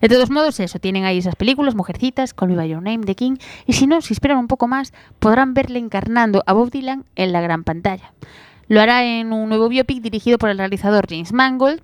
[0.00, 3.16] De todos modos, eso, tienen ahí esas películas, Mujercitas, Call Me By Your Name, The
[3.16, 7.04] King, y si no, si esperan un poco más, podrán verle encarnando a Bob Dylan
[7.16, 8.12] en la gran pantalla.
[8.68, 11.80] Lo hará en un nuevo biopic dirigido por el realizador James Mangold.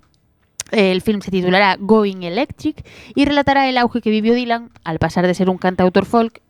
[0.71, 5.27] El film se titulará Going Electric y relatará el auge que vivió Dylan al pasar
[5.27, 6.41] de ser un cantautor folk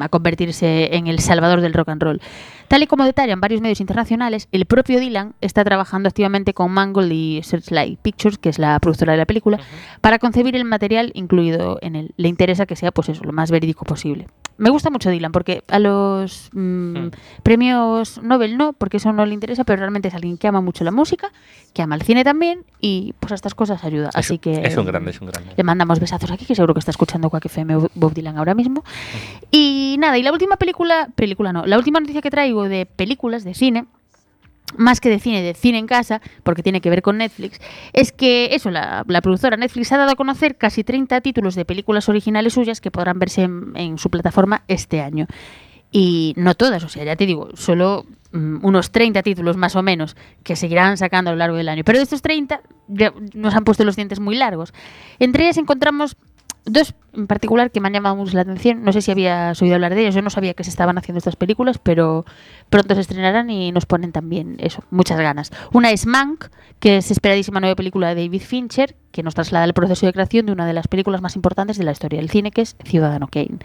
[0.00, 2.20] a convertirse en el salvador del rock and roll.
[2.68, 7.12] Tal y como detallan varios medios internacionales, el propio Dylan está trabajando activamente con Mangold
[7.12, 9.60] y Searchlight Pictures, que es la productora de la película,
[10.00, 12.14] para concebir el material incluido en él.
[12.16, 14.26] Le interesa que sea pues eso, lo más verídico posible.
[14.56, 17.10] Me gusta mucho Dylan porque a los mm, Mm.
[17.42, 20.84] premios Nobel no, porque eso no le interesa, pero realmente es alguien que ama mucho
[20.84, 21.32] la música,
[21.72, 24.10] que ama el cine también y pues a estas cosas ayuda.
[24.10, 25.52] Es Así que Es un grande, es un grande.
[25.56, 28.84] le mandamos besazos aquí, que seguro que está escuchando Quack FM Bob Dylan ahora mismo.
[29.50, 33.44] Y nada, y la última película, película no, la última noticia que traigo de películas,
[33.44, 33.86] de cine,
[34.76, 37.60] más que de cine, de cine en casa, porque tiene que ver con Netflix,
[37.92, 41.64] es que eso, la, la productora Netflix ha dado a conocer casi 30 títulos de
[41.64, 45.26] películas originales suyas que podrán verse en, su plataforma este año.
[45.90, 49.82] Y no todas, o sea, ya te digo, solo mm, unos 30 títulos más o
[49.82, 51.84] menos que seguirán sacando a lo largo del año.
[51.84, 54.74] Pero de estos 30 ya nos han puesto los dientes muy largos.
[55.20, 56.16] Entre ellas encontramos
[56.64, 58.82] dos en particular que me han llamado mucho la atención.
[58.82, 60.14] No sé si habías oído hablar de ellos.
[60.14, 62.24] Yo no sabía que se estaban haciendo estas películas, pero
[62.70, 65.52] pronto se estrenarán y nos ponen también eso, muchas ganas.
[65.72, 66.46] Una es Mank,
[66.80, 70.46] que es esperadísima nueva película de David Fincher, que nos traslada el proceso de creación
[70.46, 73.28] de una de las películas más importantes de la historia del cine, que es Ciudadano
[73.28, 73.58] Kane.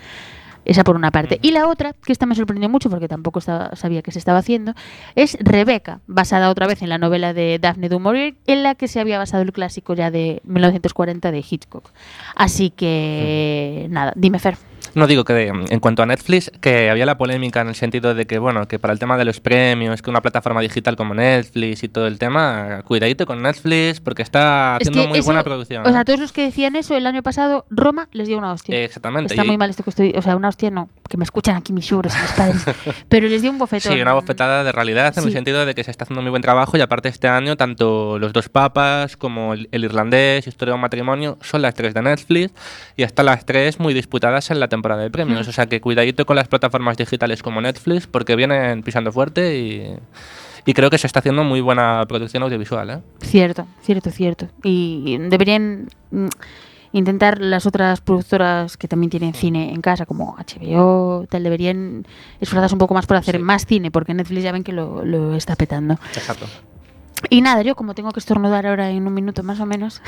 [0.69, 1.39] Esa por una parte.
[1.41, 4.37] Y la otra, que esta me sorprendió mucho porque tampoco estaba- sabía que se estaba
[4.37, 4.73] haciendo,
[5.15, 8.87] es Rebeca, basada otra vez en la novela de Daphne du Maurier, en la que
[8.87, 11.89] se había basado el clásico ya de 1940 de Hitchcock.
[12.35, 14.57] Así que, nada, dime Fer.
[14.95, 18.13] No digo que de- en cuanto a Netflix, que había la polémica en el sentido
[18.15, 21.13] de que, bueno, que para el tema de los premios, que una plataforma digital como
[21.13, 25.43] Netflix y todo el tema, cuidadito con Netflix porque está Es haciendo muy eso- buena
[25.43, 25.85] producción.
[25.85, 28.83] O sea, todos los que decían eso el año pasado, Roma les dio una hostia.
[28.83, 29.33] Exactamente.
[29.33, 30.13] Está y- muy mal esto que estoy.
[30.17, 32.65] O sea, una hostia no, que me escuchan aquí mis suegros y mis padres.
[33.09, 33.93] pero les dio un bofetón.
[33.93, 35.27] Sí, una bofetada de realidad en Sí.
[35.29, 38.17] el sentido de que se está haciendo muy buen trabajo y aparte este año tanto
[38.19, 42.01] los dos papas como el, el irlandés, Historia de un matrimonio, son las tres de
[42.01, 42.51] Netflix
[42.95, 45.47] y están las tres muy disputadas en la temporada de premios.
[45.47, 45.49] Mm.
[45.49, 49.93] O sea que cuidadito con las plataformas digitales como Netflix porque vienen pisando fuerte y,
[50.65, 52.89] y creo que se está haciendo muy buena producción audiovisual.
[52.89, 52.99] ¿eh?
[53.21, 54.47] Cierto, cierto, cierto.
[54.63, 56.27] Y deberían mm,
[56.91, 62.05] intentar las otras productoras que también tienen cine en casa, como HBO, tal, deberían
[62.41, 63.41] esforzarse un poco más por hacer Sí.
[63.43, 65.95] más cine, porque Netflix ya ven que lo, lo está petando.
[66.15, 66.47] Exacto.
[67.29, 70.01] Y nada, yo como tengo que estornudar ahora en un minuto más o menos,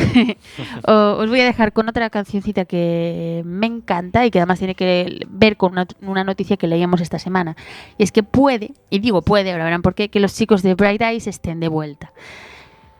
[0.88, 5.26] os voy a dejar con otra cancioncita que me encanta y que además tiene que
[5.30, 7.56] ver con una noticia que leíamos esta semana.
[7.98, 10.74] Y es que puede, y digo puede, ahora verán por qué, que los chicos de
[10.76, 12.14] Bright Eyes estén de vuelta.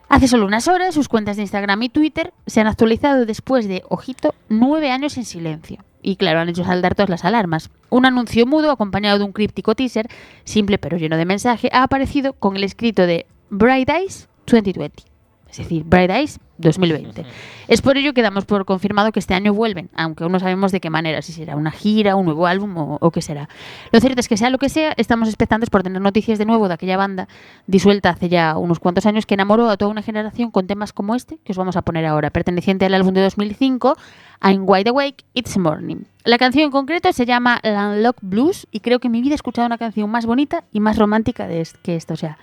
[0.08, 3.82] Hace solo unas horas sus cuentas de Instagram y Twitter se han actualizado después de,
[3.88, 5.82] ojito, nueve años en silencio.
[6.02, 7.70] Y claro, han hecho saldar todas las alarmas.
[7.88, 10.08] Un anuncio mudo acompañado de un críptico teaser,
[10.44, 15.04] simple pero lleno de mensaje, ha aparecido con el escrito de Bright Eyes 2020.
[15.50, 17.26] Es decir, Bright Eyes 2020.
[17.68, 20.72] Es por ello que damos por confirmado que este año vuelven, aunque aún no sabemos
[20.72, 23.50] de qué manera, si será una gira, un nuevo álbum o, o qué será.
[23.90, 26.66] Lo cierto es que sea lo que sea, estamos expectantes por tener noticias de nuevo
[26.68, 27.28] de aquella banda
[27.66, 31.14] disuelta hace ya unos cuantos años que enamoró a toda una generación con temas como
[31.14, 33.98] este que os vamos a poner ahora, perteneciente al álbum de 2005,
[34.42, 36.04] I'm Wide Awake, It's Morning.
[36.24, 39.34] La canción en concreto se llama Landlock Blues y creo que en mi vida he
[39.34, 42.14] escuchado una canción más bonita y más romántica de que esta.
[42.14, 42.38] O sea,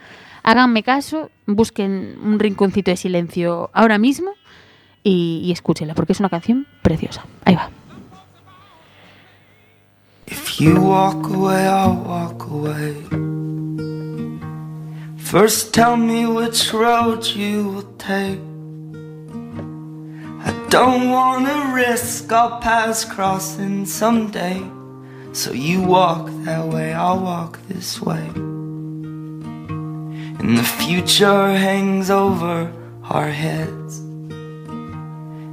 [0.50, 4.32] háganme caso, busquen un rinconcito de silencio ahora mismo
[5.04, 7.24] y, y escúchenla porque es una canción preciosa.
[7.46, 7.70] Ahí va.
[10.26, 12.96] If you walk away, I'll walk away.
[15.18, 18.40] First, tell me which road you will take.
[20.44, 24.62] I don't wanna risk our paths crossing someday.
[25.32, 28.32] So you walk that way, I'll walk this way.
[30.39, 32.71] And the future hangs over
[33.04, 33.99] our heads.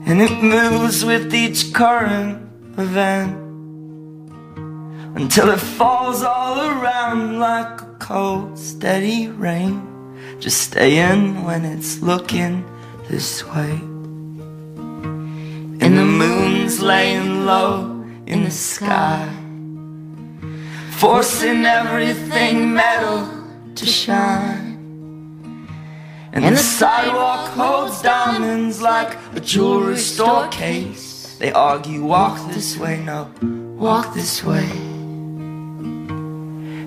[0.07, 3.37] And it moves with each current event
[5.17, 9.83] until it falls all around like a cold, steady rain.
[10.39, 12.65] Just stay in when it's looking
[13.09, 13.81] this way.
[15.81, 19.29] And the moon's laying low in the sky,
[20.91, 23.29] forcing everything metal
[23.75, 24.66] to shine.
[26.37, 31.35] And the sidewalk holds diamonds like a jewelry store case.
[31.39, 33.31] They argue, walk this way, no,
[33.79, 34.69] walk this way.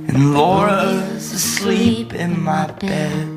[0.08, 3.28] And Laura's asleep in my bed.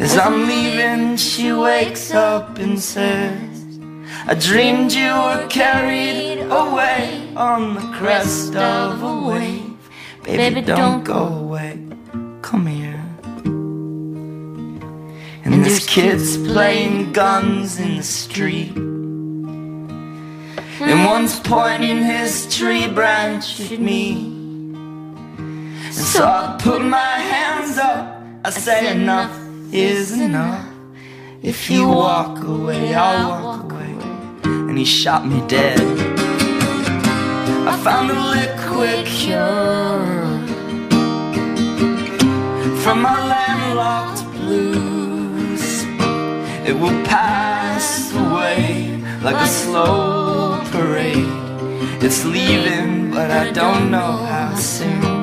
[0.00, 3.80] As I'm leaving, she wakes up and says,
[4.24, 9.76] I dreamed you were carried away on the crest of a wave.
[10.22, 11.80] Baby, don't go away.
[12.42, 12.87] Come here.
[15.44, 18.76] And there's kids playing guns in the street.
[20.80, 24.34] And one's pointing his tree branch at me.
[25.90, 29.36] So I put my hands up, I say enough
[29.72, 30.66] is enough.
[31.42, 33.96] If you walk away, I'll walk away.
[34.44, 35.80] And he shot me dead.
[37.68, 40.28] I found a liquid cure
[42.82, 44.17] from my landlocked.
[46.68, 51.24] It will pass away like a slow parade.
[52.04, 55.17] It's leaving, but I don't know how soon.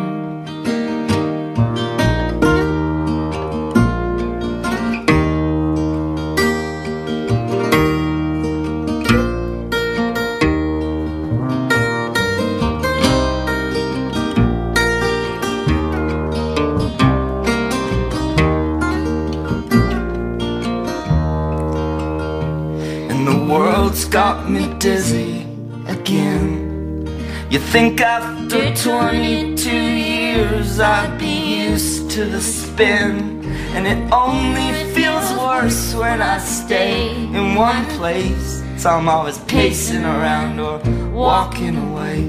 [24.16, 25.42] Got me dizzy
[25.88, 27.06] again.
[27.50, 33.44] You think after 22 years I'd be used to the spin,
[33.76, 38.64] and it only feels worse when I stay in one place.
[38.78, 40.80] So I'm always pacing around or
[41.12, 42.20] walking away.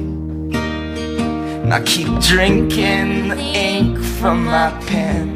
[1.62, 5.36] And I keep drinking the ink from my pen.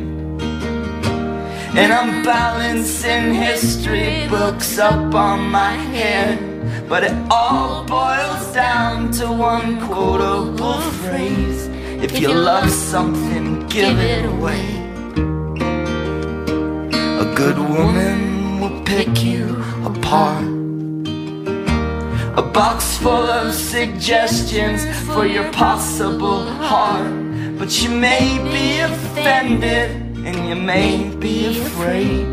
[1.72, 6.88] And I'm balancing history books up on my head.
[6.88, 11.68] But it all boils down to one quotable phrase
[12.02, 14.66] If you love something, give it away.
[17.20, 20.44] A good woman will pick you apart.
[22.36, 27.14] A box full of suggestions for your possible heart.
[27.56, 32.26] But you may be offended and you may be afraid.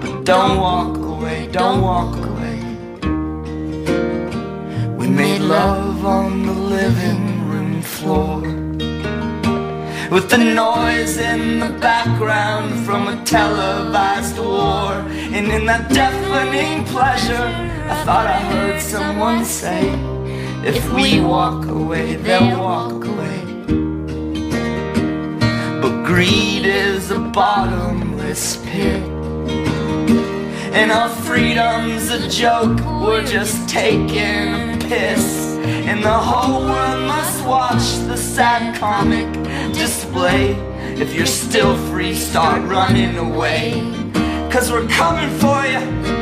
[0.00, 2.58] But don't walk away, don't walk away.
[4.96, 8.40] We made love on the living room floor.
[10.10, 14.92] With the noise in the background from a televised war.
[15.34, 17.48] And in that deafening pleasure,
[17.88, 19.88] I thought I heard someone say,
[20.64, 23.51] If we walk away, they'll walk away.
[25.82, 29.02] But greed is a bottomless pit.
[30.72, 35.56] And our freedom's a joke, we're just taking a piss.
[35.64, 39.26] And the whole world must watch the sad comic
[39.74, 40.52] display.
[41.00, 43.72] If you're still free, start running away.
[44.52, 46.21] Cause we're coming for you.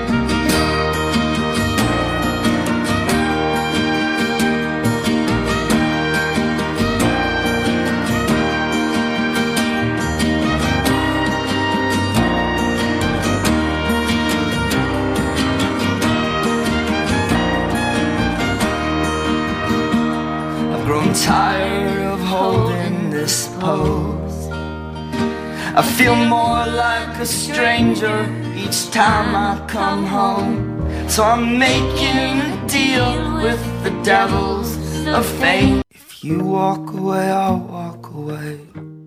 [26.01, 28.27] Feel more like a stranger
[28.57, 30.81] each time I come home.
[31.09, 35.83] So I'm making a deal with the devils of fate.
[35.91, 38.59] If you walk away, I'll walk away.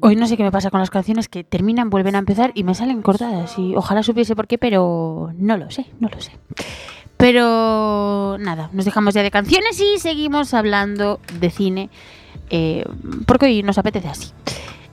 [0.01, 2.63] Hoy no sé qué me pasa con las canciones que terminan, vuelven a empezar y
[2.63, 3.57] me salen cortadas.
[3.57, 6.33] Y ojalá supiese por qué, pero no lo sé, no lo sé.
[7.17, 11.89] Pero nada, nos dejamos ya de canciones y seguimos hablando de cine,
[12.49, 12.85] eh,
[13.25, 14.31] porque hoy nos apetece así.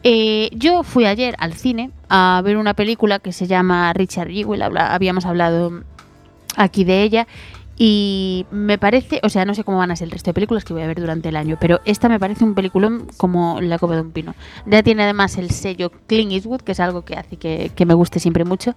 [0.02, 4.62] Eh, yo fui ayer al cine a ver una película que se llama Richard Jewell,
[4.62, 5.82] habíamos hablado
[6.56, 7.26] aquí de ella.
[7.82, 10.66] Y me parece, o sea, no sé cómo van a ser el resto de películas
[10.66, 13.78] que voy a ver durante el año, pero esta me parece un peliculón como la
[13.78, 14.34] copa de un pino.
[14.66, 18.20] Ya tiene además el sello Clint Eastwood, que es algo que hace que me guste
[18.20, 18.74] siempre mucho.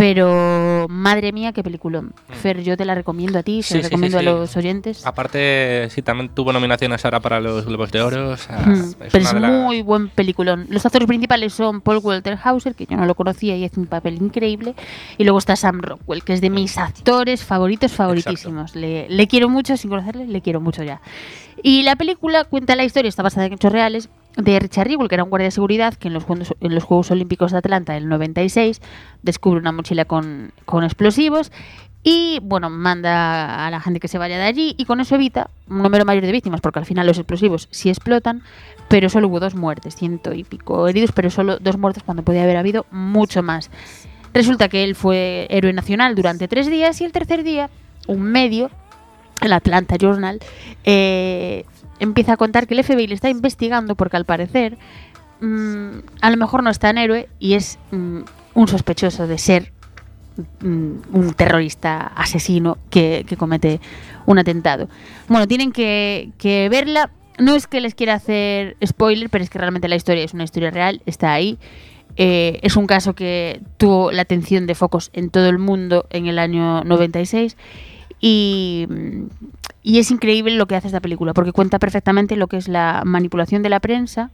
[0.00, 2.14] Pero madre mía, qué peliculón.
[2.30, 4.56] Fer, yo te la recomiendo a ti, se Sí, la sí, recomiendo sí, a los
[4.56, 5.04] oyentes.
[5.06, 8.30] Aparte, sí, también tuvo nominaciones ahora para los Globos de Oro.
[8.30, 10.66] o sea, Mm, es pero es muy buen peliculón.
[10.70, 13.86] Los actores principales son Paul Walter Hauser, que yo no lo conocía y hace un
[13.86, 14.74] papel increíble.
[15.18, 18.74] Y luego está Sam Rockwell, que es de mis actores favoritos, favoritísimos.
[18.74, 21.02] Le, le quiero mucho, sin conocerle, le quiero mucho ya.
[21.62, 25.14] Y la película cuenta la historia, está basada en hechos reales, de Richard Riegle, que
[25.14, 27.94] era un guardia de seguridad que en los, Juegos, en los Juegos Olímpicos de Atlanta
[27.94, 28.80] del 96
[29.22, 31.50] descubre una mochila con, con explosivos
[32.02, 35.50] y, bueno, manda a la gente que se vaya de allí y con eso evita
[35.68, 38.42] un número mayor de víctimas, porque al final los explosivos sí explotan,
[38.88, 42.44] pero solo hubo dos muertes, ciento y pico heridos, pero solo dos muertes cuando podía
[42.44, 43.70] haber habido mucho más.
[44.32, 47.68] Resulta que él fue héroe nacional durante tres días y el tercer día,
[48.06, 48.70] un medio,
[49.42, 50.40] el Atlanta Journal,
[50.84, 51.64] eh,
[52.00, 54.76] empieza a contar que el FBI le está investigando porque al parecer
[55.40, 58.20] mm, a lo mejor no es tan héroe y es mm,
[58.54, 59.72] un sospechoso de ser
[60.60, 63.80] mm, un terrorista asesino que, comete
[64.26, 64.88] un atentado.
[65.28, 67.10] Bueno, tienen que, que verla.
[67.38, 70.44] no es que les quiera hacer spoiler, pero es que realmente la historia es una
[70.44, 71.58] historia real, está ahí.
[72.16, 76.26] Eh, es un caso que tuvo la atención de focos en todo el mundo en
[76.26, 77.56] el año 96
[78.20, 78.86] y,
[79.82, 83.62] es increíble lo que hace esta película, porque cuenta perfectamente lo que es la manipulación
[83.62, 84.30] de la prensa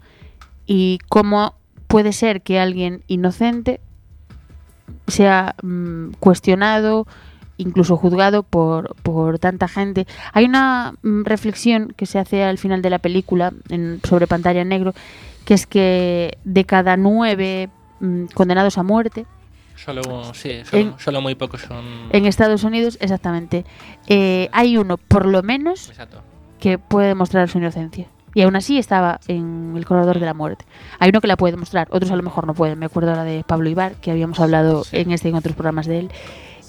[0.67, 1.55] y cómo
[1.87, 3.81] puede ser que alguien inocente
[5.07, 7.07] sea mm, cuestionado,
[7.59, 10.07] incluso juzgado por, por tanta gente.
[10.33, 14.63] Hay una mm, reflexión que se hace al final de la película en- sobre pantalla
[14.63, 14.95] en negro,
[15.45, 17.69] que es que de cada nueve
[18.01, 19.27] mm, condenados a muerte
[19.77, 20.03] Solo,
[20.35, 21.85] sí, solo, En- solo muy pocos son.
[22.11, 23.65] en Estados Unidos, exactamente,
[24.09, 26.23] eh, hay uno por lo menos Exacto.
[26.59, 28.07] que puede demostrar su inocencia.
[28.35, 30.67] Y aún así estaba en el corredor de la muerte.
[30.99, 32.79] Hay uno que la puede demostrar, otros a lo mejor no pueden.
[32.79, 34.99] Me acuerdo ahora de Pablo Ibar, que habíamos hablado Sí.
[34.99, 36.11] en este y en otros programas de él.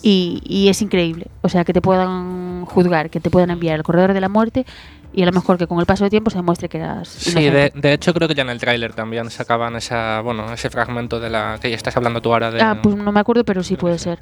[0.02, 1.28] Y, y es increíble.
[1.42, 4.66] O sea, que te puedan juzgar, que te puedan enviar al corredor de la muerte
[5.14, 7.34] y a lo mejor que con el paso del tiempo se demuestre que eras Sí,
[7.50, 11.20] de, de hecho creo que ya en el tráiler también sacaban esa, bueno, ese fragmento
[11.20, 12.62] de la que ya estás hablando tú ahora de...
[12.62, 14.20] Ah, pues no me acuerdo, pero sí puede ser.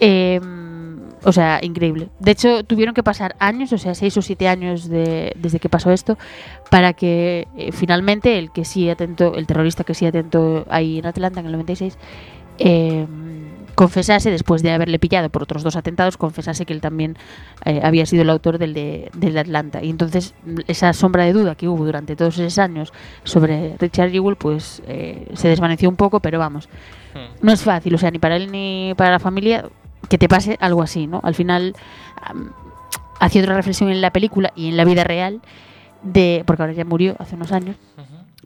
[0.00, 0.40] Eh,
[1.26, 2.10] o sea, increíble.
[2.18, 5.70] De hecho, tuvieron que pasar años, o sea, seis o siete años de- desde que
[5.70, 6.18] pasó esto,
[6.70, 11.06] para que eh, finalmente el que sí atentó, el terrorista que sí atentó ahí en
[11.06, 11.96] Atlanta en el 96,
[12.58, 13.06] eh,
[13.74, 17.16] confesase, después de haberle pillado por otros dos atentados, confesase que él también
[17.64, 19.82] eh, había sido el autor del de, del de Atlanta.
[19.82, 22.92] Y entonces mm, esa sombra de duda que hubo durante todos esos años
[23.24, 26.68] sobre Richard Jewell, pues eh, se desvaneció un poco, pero vamos,
[27.14, 27.46] Hmm.
[27.46, 29.66] no es fácil, o sea, ni para él ni para la familia
[30.08, 31.20] que te pase algo así, ¿no?
[31.22, 31.74] Al final
[32.20, 32.50] am,
[33.20, 35.40] hacía otra reflexión en la película y en la vida real
[36.02, 37.76] de porque ahora ya murió hace unos años.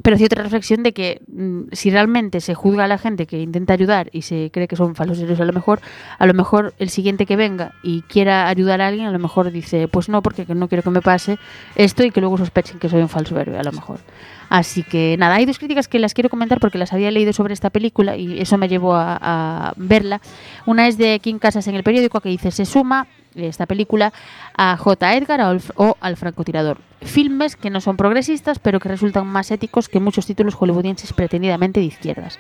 [0.03, 3.41] Pero hacía otra reflexión de que mm, si realmente se juzga a la gente que
[3.41, 5.81] intenta ayudar y se cree que son falsos héroes a lo mejor,
[6.19, 9.51] a lo mejor el siguiente que venga y quiera ayudar a alguien, a lo mejor
[9.51, 11.39] dice, pues no, porque no quiero que me pase
[11.77, 14.01] esto y que luego sospechen que soy un falso héroe, a lo mejor.
[14.49, 17.53] Así que nada, hay dos críticas que las quiero comentar porque las había leído sobre
[17.53, 20.21] esta película y eso me llevó a, a verla.
[20.65, 23.07] Una es de Kim Casas en el periódico que dice, se suma
[23.47, 24.13] esta película
[24.57, 25.15] a J.
[25.15, 25.41] Edgar
[25.77, 26.79] o al- francotirador.
[27.01, 31.81] Filmes que no son progresistas, pero que resultan más éticos que muchos títulos hollywoodienses pretendidamente
[31.81, 32.39] de izquierdas.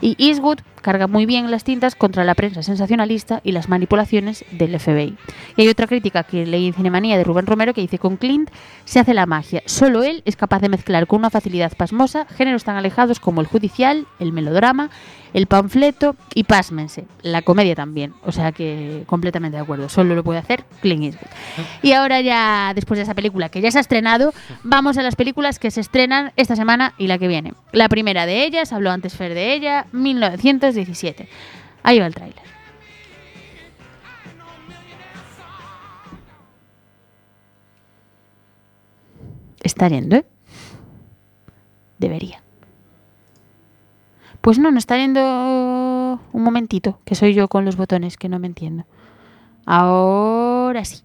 [0.00, 4.78] Y Eastwood carga muy bien las tintas contra la prensa sensacionalista y las manipulaciones del
[4.78, 5.16] FBI.
[5.56, 8.50] Y hay otra crítica que leí en Cinemanía de Rubén Romero que dice, con Clint
[8.84, 9.64] se hace la magia.
[9.66, 13.48] Solo él es capaz de mezclar con una facilidad pasmosa géneros tan alejados como el
[13.48, 14.90] judicial, el melodrama,
[15.34, 18.14] el panfleto y, pásmense, la comedia también.
[18.24, 19.88] O sea que completamente de acuerdo.
[19.88, 21.30] Solo lo puede hacer Clint Eastwood.
[21.82, 24.32] Y ahora ya, después de esa película que ya se ha estrenado,
[24.62, 27.54] vamos a las películas que se estrenan esta semana y la que viene.
[27.72, 31.28] La primera de ellas, habló antes Fer de ella, 1917.
[31.82, 32.42] Ahí va el tráiler.
[39.62, 40.26] Está yendo, ¿eh?
[41.98, 42.42] Debería.
[44.40, 45.20] Pues no, no está yendo
[46.32, 48.84] un momentito, que soy yo con los botones, que no me entiendo.
[49.64, 51.02] Ahora sí.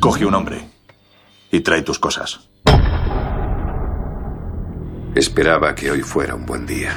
[0.00, 0.68] Coge un hombre
[1.52, 2.49] y trae tus cosas.
[5.14, 6.92] Esperaba que hoy fuera un buen día.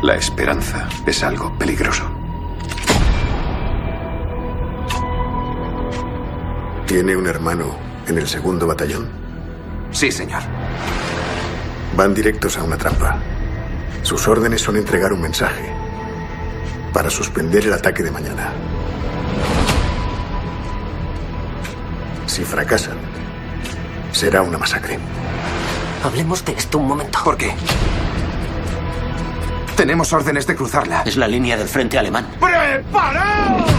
[0.00, 2.08] La esperanza es algo peligroso.
[6.86, 9.08] ¿Tiene un hermano en el segundo batallón?
[9.90, 10.42] Sí, señor.
[11.96, 13.18] Van directos a una trampa.
[14.02, 15.68] Sus órdenes son entregar un mensaje
[16.92, 18.52] para suspender el ataque de mañana.
[22.26, 22.98] Si fracasan,
[24.12, 25.00] será una masacre.
[26.04, 27.18] Hablemos de esto un momento.
[27.24, 27.54] ¿Por qué?
[29.74, 31.00] Tenemos órdenes de cruzarla.
[31.06, 32.26] Es la línea del frente alemán.
[32.38, 33.70] ¡Preparaos!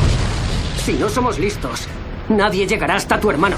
[0.84, 1.88] Si no somos listos,
[2.28, 3.55] nadie llegará hasta tu hermano.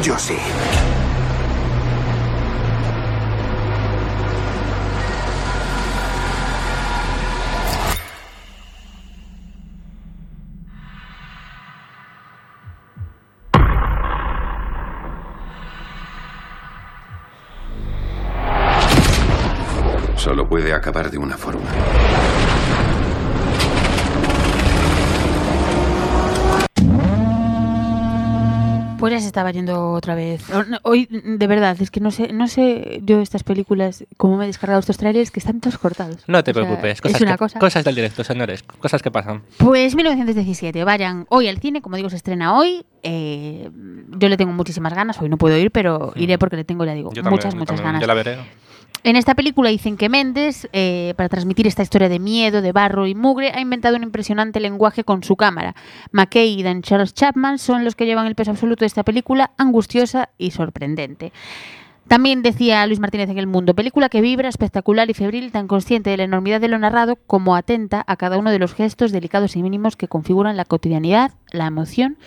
[0.00, 0.36] Yo sí.
[20.60, 21.70] Puede acabar de una forma.
[28.98, 30.42] Pues ya se estaba yendo otra vez.
[30.82, 34.46] Hoy, de verdad, es que no sé, no sé yo estas películas, cómo me he
[34.46, 36.18] descargado estos trailers que están todos cortados.
[36.26, 37.58] No te O sea, preocupes, cosas, es una que- cosa.
[37.58, 39.40] cosas del directo, señores, cosas que pasan.
[39.56, 42.84] Pues 1917, vayan hoy al cine, como digo, se estrena hoy.
[43.02, 43.70] Eh,
[44.18, 46.92] yo le tengo muchísimas ganas, hoy no puedo ir, pero iré porque le tengo, ya
[46.92, 48.00] digo, Yo muchas, muchas también, ganas.
[48.02, 48.36] Yo la veré.
[49.02, 53.06] En esta película dicen que Méndez, eh, para transmitir esta historia de miedo, de barro
[53.06, 55.74] y mugre, ha inventado un impresionante lenguaje con su cámara.
[56.12, 59.52] McKay y Dan Charles Chapman son los que llevan el peso absoluto de esta película,
[59.56, 61.32] angustiosa y sorprendente.
[62.08, 66.10] También decía Luis Martínez en El Mundo, película que vibra, espectacular y febril, tan consciente
[66.10, 69.56] de la enormidad de lo narrado como atenta a cada uno de los gestos delicados
[69.56, 72.18] y mínimos que configuran la cotidianidad, la emoción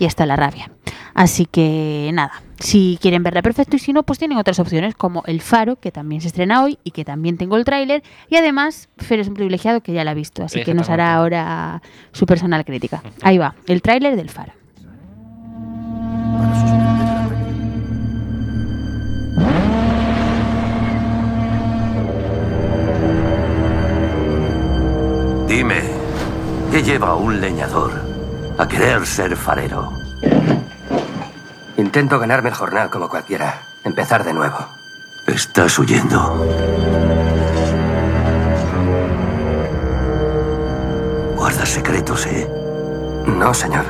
[0.00, 0.72] y hasta la rabia.
[1.14, 5.22] Así que nada, si quieren verla perfecto y si no, pues tienen otras opciones como
[5.26, 8.02] El Faro, que también se estrena hoy y que también tengo el tráiler.
[8.28, 11.14] Y además, Fer es un privilegiado que ya la ha visto, así que nos hará
[11.14, 11.82] ahora
[12.12, 13.02] su personal crítica.
[13.22, 14.52] Ahí va, el tráiler del Faro.
[25.46, 25.82] Dime,
[26.70, 28.09] ¿qué lleva un leñador
[28.60, 29.90] a querer ser farero?
[31.78, 33.62] Intento ganarme el jornal como cualquiera.
[33.84, 34.58] Empezar de nuevo.
[35.26, 36.18] Estás huyendo.
[41.36, 42.46] Guardas secretos, ¿eh?
[43.24, 43.86] No, señor.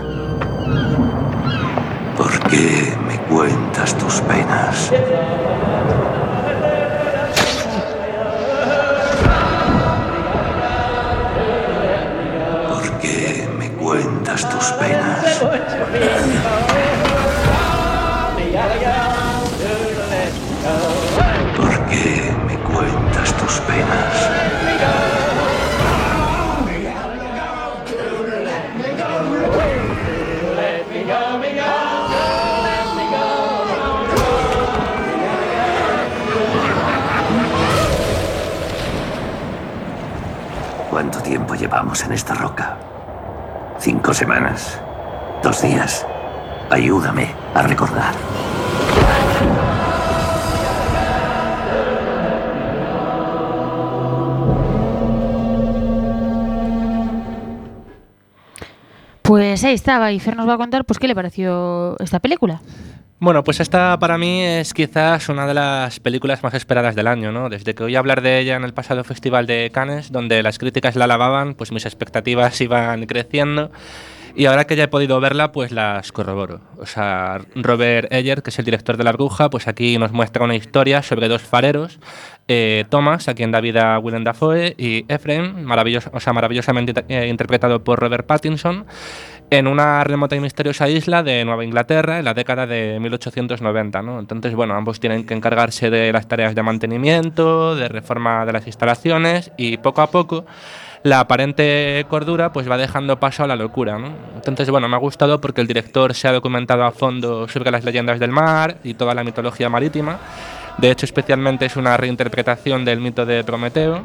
[2.16, 4.92] ¿Por qué me cuentas tus penas?
[14.30, 15.40] Cuentas tus penas?
[21.56, 24.30] ¿Por qué me cuentas tus penas?
[40.88, 42.89] ¿Cuánto tiempo llevamos en esta roca?
[43.80, 44.78] ¿Cinco semanas?
[45.42, 46.06] ¿Dos días?
[46.68, 48.12] Ayúdame a recordar.
[59.22, 62.60] Pues ahí estaba, y Fer nos va a contar pues qué le pareció esta película.
[63.22, 67.32] Bueno, pues esta para mí es quizás una de las películas más esperadas del año,
[67.32, 67.50] ¿no?
[67.50, 70.96] Desde que oí hablar de ella en el pasado Festival de Cannes, donde las críticas
[70.96, 73.70] la alababan, pues mis expectativas iban creciendo.
[74.34, 76.62] Y ahora que ya he podido verla, pues las corroboro.
[76.78, 80.44] O sea, Robert Eyer, que es el director de La Bruja, pues aquí nos muestra
[80.44, 81.98] una historia sobre dos fareros,
[82.48, 87.28] eh, Thomas, a quien da vida Willem Dafoe, y Ephraim, maravilloso, o sea, maravillosamente eh,
[87.28, 88.86] interpretado por Robert Pattinson,
[89.50, 94.02] en una remota y misteriosa isla de Nueva Inglaterra en la década de 1890.
[94.02, 94.20] ¿no?
[94.20, 98.66] Entonces, bueno, ambos tienen que encargarse de las tareas de mantenimiento, de reforma de las
[98.66, 100.46] instalaciones y poco a poco
[101.02, 103.98] la aparente cordura pues va dejando paso a la locura.
[103.98, 104.12] ¿no?
[104.36, 107.84] Entonces, bueno, me ha gustado porque el director se ha documentado a fondo sobre las
[107.84, 110.18] leyendas del mar y toda la mitología marítima.
[110.78, 114.04] De hecho, especialmente es una reinterpretación del mito de Prometeo.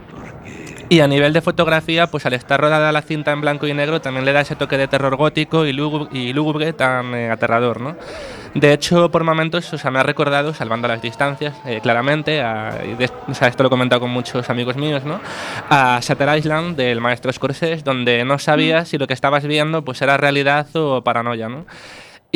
[0.88, 4.02] Y a nivel de fotografía, pues al estar rodada la cinta en blanco y negro,
[4.02, 7.82] también le da ese toque de terror gótico y lúgubre, y lúgubre tan eh, aterrador,
[7.82, 7.96] ¿no?
[8.54, 12.70] De hecho, por momentos, o sea, me ha recordado, salvando las distancias, eh, claramente, a,
[12.98, 15.20] de- o sea, esto lo he comentado con muchos amigos míos, ¿no?
[15.70, 20.02] A Shutter Island del maestro Scorsese, donde no sabías si lo que estabas viendo pues
[20.04, 21.66] era realidad o paranoia, ¿no?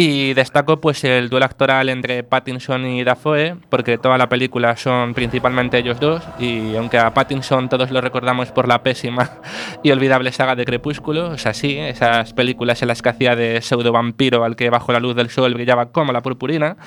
[0.02, 5.14] Y destaco pues el duelo actoral entre Pattinson y Dafoe, porque toda la película son
[5.14, 9.30] principalmente ellos dos, y aunque a Pattinson todos lo recordamos por la pésima
[9.84, 13.62] y olvidable saga de Crepúsculo, o sea, sí, esas películas en las que hacía de
[13.62, 16.78] pseudo vampiro al que bajo la luz del sol brillaba como la purpurina,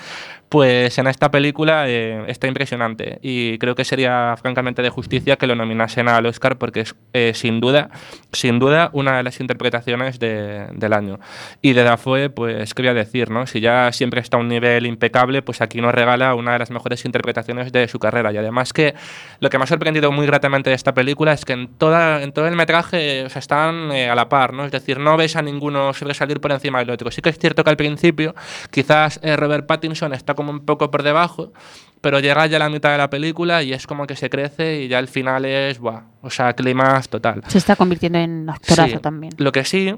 [0.48, 5.46] pues en esta película eh, está impresionante y creo que sería francamente de justicia que
[5.46, 7.88] lo nominasen al Oscar porque es eh, sin duda,
[8.32, 11.20] sin duda una de las interpretaciones de- del año.
[11.62, 13.46] Y de Dafoe, pues qué voy a decir, ¿no?
[13.46, 16.70] Si ya siempre está a un nivel impecable, pues aquí nos regala una de las
[16.70, 18.94] mejores interpretaciones de su carrera y además que
[19.40, 22.32] lo que me ha sorprendido muy gratamente de esta película es que en toda en
[22.32, 24.64] todo el metraje o sea, están eh, a la par, ¿no?
[24.64, 27.10] Es decir, no ves a ninguno sobresalir por encima del otro.
[27.10, 28.34] Sí que es cierto que al principio
[28.70, 31.52] quizás eh, Robert Pattinson está como un poco por debajo,
[32.00, 34.82] pero llega ya a la mitad de la película y es como que se crece
[34.82, 37.42] y ya el final es, buah, o sea, clima total.
[37.48, 38.98] Se está convirtiendo en actorazo Sí.
[38.98, 39.32] también.
[39.38, 39.94] Lo que sí,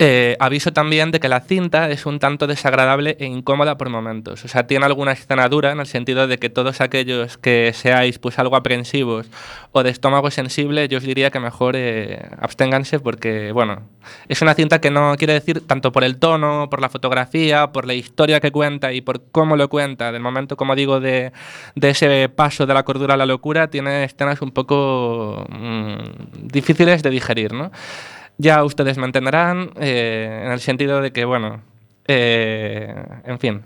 [0.00, 4.44] eh, aviso también de que la cinta es un tanto desagradable e incómoda por momentos.
[4.44, 8.20] O sea, tiene alguna escena dura en el sentido de que todos aquellos que seáis
[8.20, 9.26] pues algo aprensivos
[9.72, 13.88] o de estómago sensible, yo os diría que mejor eh, absténganse porque, bueno,
[14.28, 17.84] es una cinta que no quiere decir tanto por el tono, por la fotografía, por
[17.84, 21.32] la historia que cuenta y por cómo lo cuenta, del momento, como digo, de,
[21.74, 25.96] ese paso de la cordura a la locura, tiene escenas un poco mm,
[26.44, 27.72] difíciles de digerir, ¿no?
[28.38, 31.60] Ya ustedes me entenderán eh, en el sentido de que, bueno,
[32.06, 33.62] eh, en fin.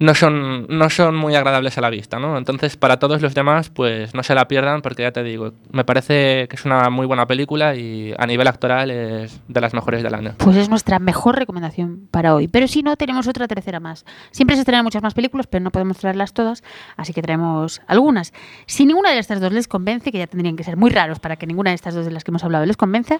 [0.00, 2.38] no son, no son muy agradables a la vista, ¿no?
[2.38, 5.84] Entonces, para todos los demás, pues no se la pierdan porque ya te digo, me
[5.84, 10.02] parece que es una muy buena película y a nivel actoral es de las mejores
[10.02, 10.34] del año.
[10.38, 12.48] Pues es nuestra mejor recomendación para hoy.
[12.48, 14.06] Pero si no, tenemos otra tercera más.
[14.30, 16.64] Siempre se estrenan muchas más películas, pero no podemos traerlas todas,
[16.96, 18.32] así que traemos algunas.
[18.64, 21.36] Si ninguna de estas dos les convence, que ya tendrían que ser muy raros para
[21.36, 23.18] que ninguna de estas dos de las que hemos hablado les convenza,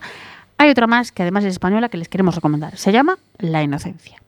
[0.61, 2.77] hay otra más que además es española que les queremos recomendar.
[2.77, 4.19] Se llama La Inocencia.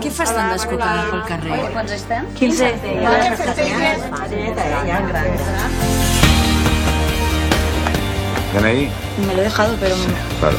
[0.00, 1.60] Què fas tant descocada pel carrer?
[1.72, 2.28] Quants estem?
[2.36, 2.68] 15.
[8.64, 8.90] ahí?
[9.26, 9.96] Me lo he dejado, pero...
[10.38, 10.58] Claro.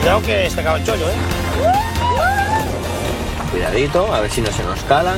[0.00, 1.97] Cuidado que está acaba el chollo, ¿eh?
[3.58, 5.16] Cuidadito, a ver si no se nos cala.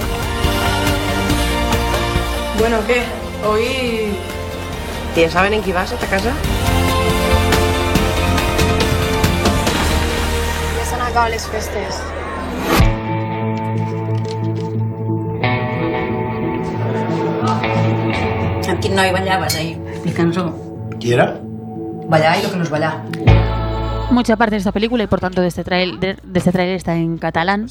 [2.58, 3.04] Bueno, què?
[3.46, 4.16] Hoy...
[5.14, 6.32] ¿Ya saben en qué vas a esta casa?
[10.78, 12.00] Ja s'han acabat les festes.
[18.64, 19.76] Amb quin noi ballaves ahir?
[19.98, 20.48] Explica'ns-ho.
[20.96, 21.28] ¿Qui era?
[22.08, 23.04] Ballar i lo que no és ballar.
[24.10, 26.96] Mucha parte de esta película y por tanto de este trailer, de este tráiler está
[26.96, 27.68] en catalán.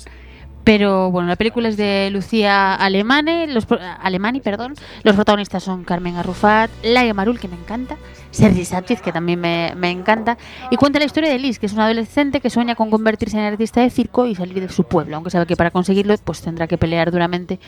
[0.64, 3.66] Pero bueno, la película es de Lucía Alemane, los,
[4.02, 4.76] Alemani, perdón.
[5.04, 7.98] Los protagonistas son Carmen Arrufat, Laia Marul, que me encanta,
[8.32, 10.38] Sergi Sánchez, que también me, me encanta,
[10.70, 13.46] y cuenta la historia de Liz, que es una adolescente que sueña con convertirse en
[13.46, 16.68] artista de circo y salir de su pueblo, aunque sabe que para conseguirlo pues tendrá
[16.68, 17.60] que pelear duramente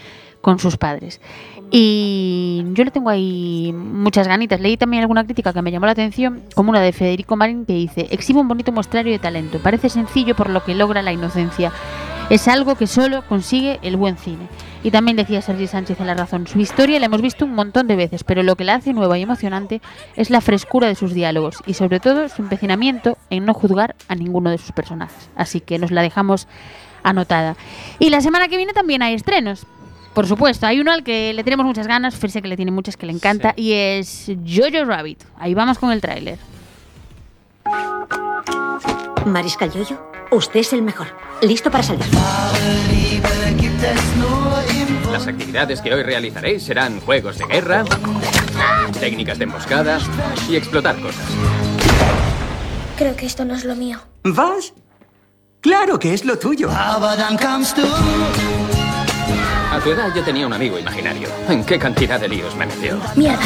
[0.41, 1.21] con sus padres.
[1.69, 4.59] Y yo le tengo ahí muchas ganitas.
[4.59, 7.73] Leí también alguna crítica que me llamó la atención, como una de Federico Marín que
[7.73, 11.71] dice, exhibe un bonito muestrario de talento, parece sencillo por lo que logra la inocencia.
[12.31, 14.47] Es algo que solo consigue el buen cine.
[14.83, 17.87] Y también decía Sergi Sánchez en La Razón, su historia la hemos visto un montón
[17.87, 19.81] de veces, pero lo que la hace nueva y emocionante
[20.15, 24.15] es la frescura de sus diálogos y sobre todo su empecinamiento en no juzgar a
[24.15, 25.29] ninguno de sus personajes.
[25.35, 26.47] Así que nos la dejamos
[27.03, 27.57] anotada.
[27.99, 29.65] Y la semana que viene también hay estrenos.
[30.13, 32.95] Por supuesto, hay uno al que le tenemos muchas ganas, Ferse que le tiene muchas
[32.95, 35.21] que le encanta, y es Jojo Rabbit.
[35.37, 36.39] Ahí vamos con el tráiler.
[39.25, 41.07] Mariscal Yoyo, usted es el mejor.
[41.41, 42.05] Listo para salir.
[45.11, 47.83] Las actividades que hoy realizaréis serán juegos de guerra,
[48.99, 49.99] técnicas de emboscada
[50.49, 51.25] y explotar cosas.
[52.97, 53.99] Creo que esto no es lo mío.
[54.23, 54.73] ¿Vas?
[55.59, 56.69] Claro que es lo tuyo.
[56.71, 56.99] A
[59.83, 61.27] tu edad yo tenía un amigo imaginario.
[61.49, 62.99] ¿En qué cantidad de líos me metió?
[63.15, 63.43] Mierda.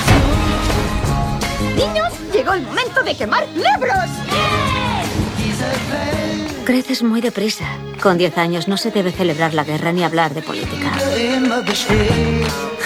[1.75, 4.09] Niños, llegó el momento de quemar libros.
[6.66, 7.66] Creces muy deprisa.
[8.01, 10.91] Con 10 años no se debe celebrar la guerra ni hablar de política.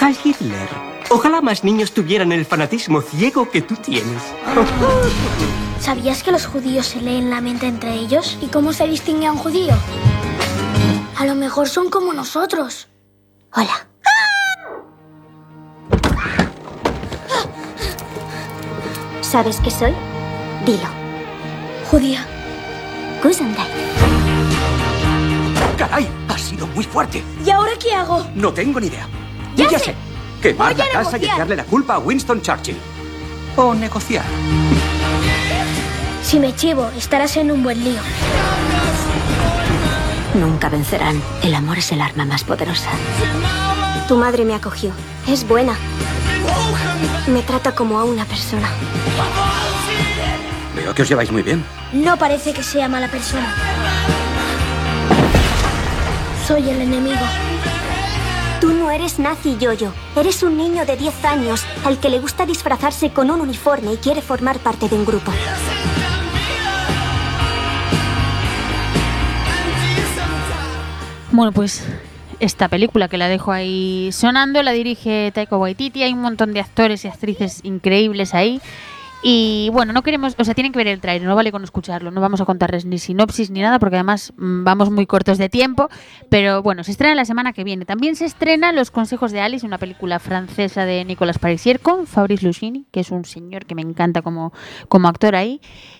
[0.02, 0.68] Heil Hitler.
[1.10, 4.22] Ojalá más niños tuvieran el fanatismo ciego que tú tienes.
[5.80, 8.38] ¿Sabías que los judíos se leen la mente entre ellos?
[8.42, 9.74] ¿Y cómo se distingue a un judío?
[11.16, 12.90] A lo mejor son como nosotros.
[13.54, 13.88] Hola.
[19.22, 19.94] ¿Sabes qué soy?
[20.66, 20.90] Dilo.
[21.90, 22.28] Judía.
[23.22, 23.68] Gesundheit.
[25.78, 26.08] ¡Caray!
[26.28, 27.24] Ha sido muy fuerte.
[27.46, 28.26] ¿Y ahora qué hago?
[28.36, 29.08] No tengo ni idea.
[29.56, 29.86] Ya Y ya sé.
[29.86, 29.96] sé.
[30.42, 32.78] Quemar Voy a la casa y echarle la culpa a Winston Churchill.
[33.56, 34.24] O negociar.
[36.24, 38.00] Si me chivo, estarás en un buen lío.
[40.36, 41.22] Nunca vencerán.
[41.44, 42.90] El amor es el arma más poderosa.
[44.08, 44.92] Tu madre me acogió.
[45.28, 45.76] Es buena.
[47.28, 48.70] Me trata como a una persona.
[50.90, 51.64] Veo que os lleváis muy bien.
[51.94, 53.54] No parece que sea mala persona.
[56.48, 57.22] Soy el enemigo.
[58.60, 59.94] Tú no eres nazi, Yoyo.
[60.16, 63.98] Eres un niño de 10 años al que le gusta disfrazarse con un uniforme y
[63.98, 65.32] quiere formar parte de un grupo.
[71.32, 71.86] Bueno, pues
[72.40, 76.02] esta película que la dejo ahí sonando la dirige Taika Waititi.
[76.02, 78.60] Hay un montón de actores y actrices increíbles ahí.
[79.22, 82.10] Y bueno, no queremos, o sea, tienen que ver el trailer, no vale con escucharlo,
[82.10, 85.50] no vamos a contarles ni sinopsis ni nada porque además mm, vamos muy cortos de
[85.50, 85.90] tiempo,
[86.30, 87.84] pero bueno, se estrena la semana que viene.
[87.84, 92.46] También se estrena Los consejos de Alice, una película francesa de Nicolas Parisier con Fabrice
[92.46, 94.54] Lucchini, que es un señor que me encanta como,
[94.88, 95.60] como actor ahí,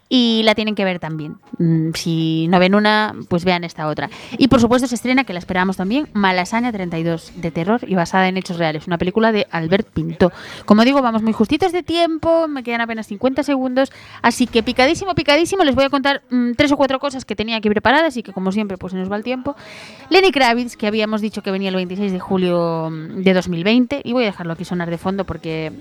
[0.10, 1.38] y la tienen que ver también.
[1.60, 4.10] Mm, Si no ven una, pues vean esta otra.
[4.38, 8.28] Y por supuesto se estrena, que la esperamos también, Malasaña 32, de terror y basada
[8.28, 10.32] en hechos reales, una película de Albert Pinto.
[10.66, 13.92] Como digo, vamos muy justitos de tiempo, me quedan apenas 50 segundos,
[14.22, 17.58] así que picadísimo, picadísimo, les voy a contar mm, tres o cuatro cosas que tenía
[17.58, 19.56] aquí preparadas y que como siempre pues se nos va el tiempo.
[20.10, 24.14] Lenny Kravitz, que habíamos dicho que venía el 26 de julio mm, de 2020, y
[24.14, 25.72] voy a dejarlo aquí sonar de fondo porque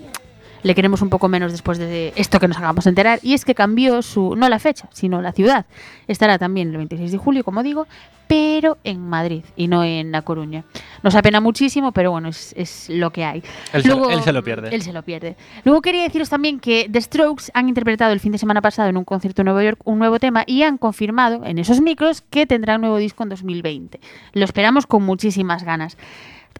[0.63, 3.19] le queremos un poco menos después de esto que nos acabamos de enterar.
[3.23, 5.65] Y es que cambió su, no la fecha, sino la ciudad.
[6.07, 7.87] Estará también el 26 de julio, como digo,
[8.27, 10.63] pero en Madrid y no en La Coruña.
[11.01, 13.43] Nos apena muchísimo, pero bueno, es, es lo que hay.
[13.73, 14.69] Él, se, él se lo pierde.
[14.73, 15.35] Él se lo pierde.
[15.63, 18.97] Luego quería deciros también que The Strokes han interpretado el fin de semana pasado en
[18.97, 22.45] un concierto en Nueva York un nuevo tema y han confirmado en esos micros que
[22.45, 23.99] tendrá un nuevo disco en 2020.
[24.33, 25.97] Lo esperamos con muchísimas ganas.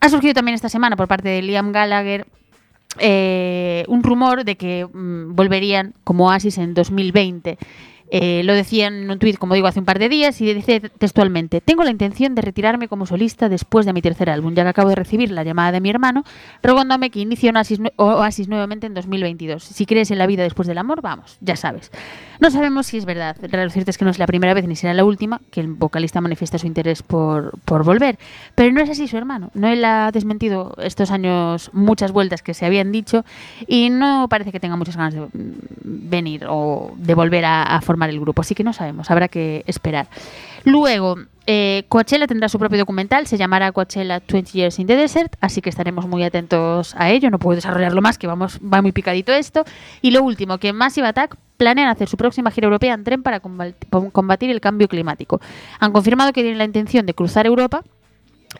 [0.02, 2.26] Ha surgido también esta semana por parte de Liam Gallagher
[3.00, 7.58] eh, un rumor de que mm, volverían como Oasis en 2020.
[8.12, 10.80] Eh, lo decía en un tuit, como digo, hace un par de días y dice
[10.80, 14.70] textualmente, tengo la intención de retirarme como solista después de mi tercer álbum, ya que
[14.70, 16.24] acabo de recibir la llamada de mi hermano
[16.64, 19.64] rogándome que inicie Oasis, Oasis nuevamente en 2022.
[19.64, 21.92] Si crees en la vida después del amor, vamos, ya sabes.
[22.40, 24.76] No sabemos si es verdad, lo cierto es que no es la primera vez ni
[24.76, 28.18] será la última que el vocalista manifiesta su interés por, por volver,
[28.56, 29.52] pero no es así su hermano.
[29.54, 33.24] No él ha desmentido estos años muchas vueltas que se habían dicho
[33.68, 35.30] y no parece que tenga muchas ganas de mm,
[35.84, 39.64] venir o de volver a, a formar el grupo, así que no sabemos, habrá que
[39.68, 40.08] esperar.
[40.66, 41.16] Luego,
[41.48, 45.62] eh, Coachella tendrá su propio documental, se llamará Coachella 20 Years in the Desert, así
[45.62, 49.32] que estaremos muy atentos a ello, no puedo desarrollarlo más, que vamos, va muy picadito
[49.34, 49.64] esto.
[50.02, 53.42] Y lo último, que Massive Attack planean hacer su próxima gira europea en tren para
[53.42, 53.74] combat-
[54.12, 55.42] combatir el cambio climático.
[55.80, 57.84] Han confirmado que tienen la intención de cruzar Europa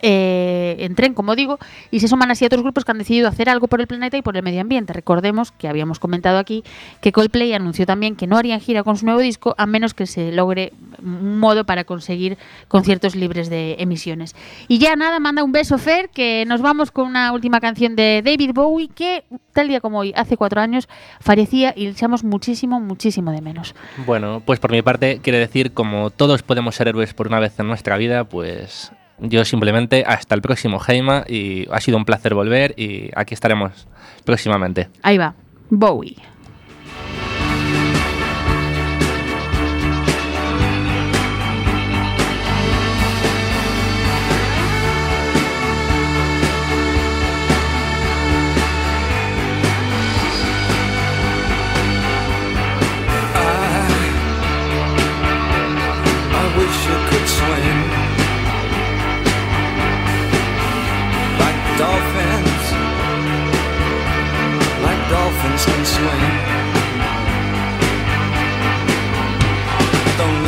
[0.02, 1.58] eh, en tren, como digo,
[1.90, 4.16] y se suman así a otros grupos que han decidido hacer algo por el planeta
[4.16, 4.92] y por el medio ambiente.
[4.92, 6.62] Recordemos que habíamos comentado aquí
[7.00, 10.06] que Coldplay anunció también que no harían gira con su nuevo disco a menos que
[10.06, 10.72] se logre
[11.02, 12.38] un modo para conseguir
[12.68, 14.36] conciertos libres de emisiones.
[14.68, 18.22] Y ya nada, manda un beso Fer, que nos vamos con una última canción de
[18.24, 20.88] David Bowie que tal día como hoy, hace cuatro años,
[21.20, 23.74] fallecía y le echamos muchísimo, muchísimo de menos.
[24.06, 27.58] Bueno, pues por mi parte, quiero decir, como todos podemos ser héroes por una vez
[27.58, 32.34] en nuestra vida, pues yo simplemente hasta el próximo Heima y ha sido un placer
[32.34, 33.86] volver y aquí estaremos
[34.24, 34.88] próximamente.
[35.02, 35.34] Ahí va,
[35.68, 36.16] Bowie.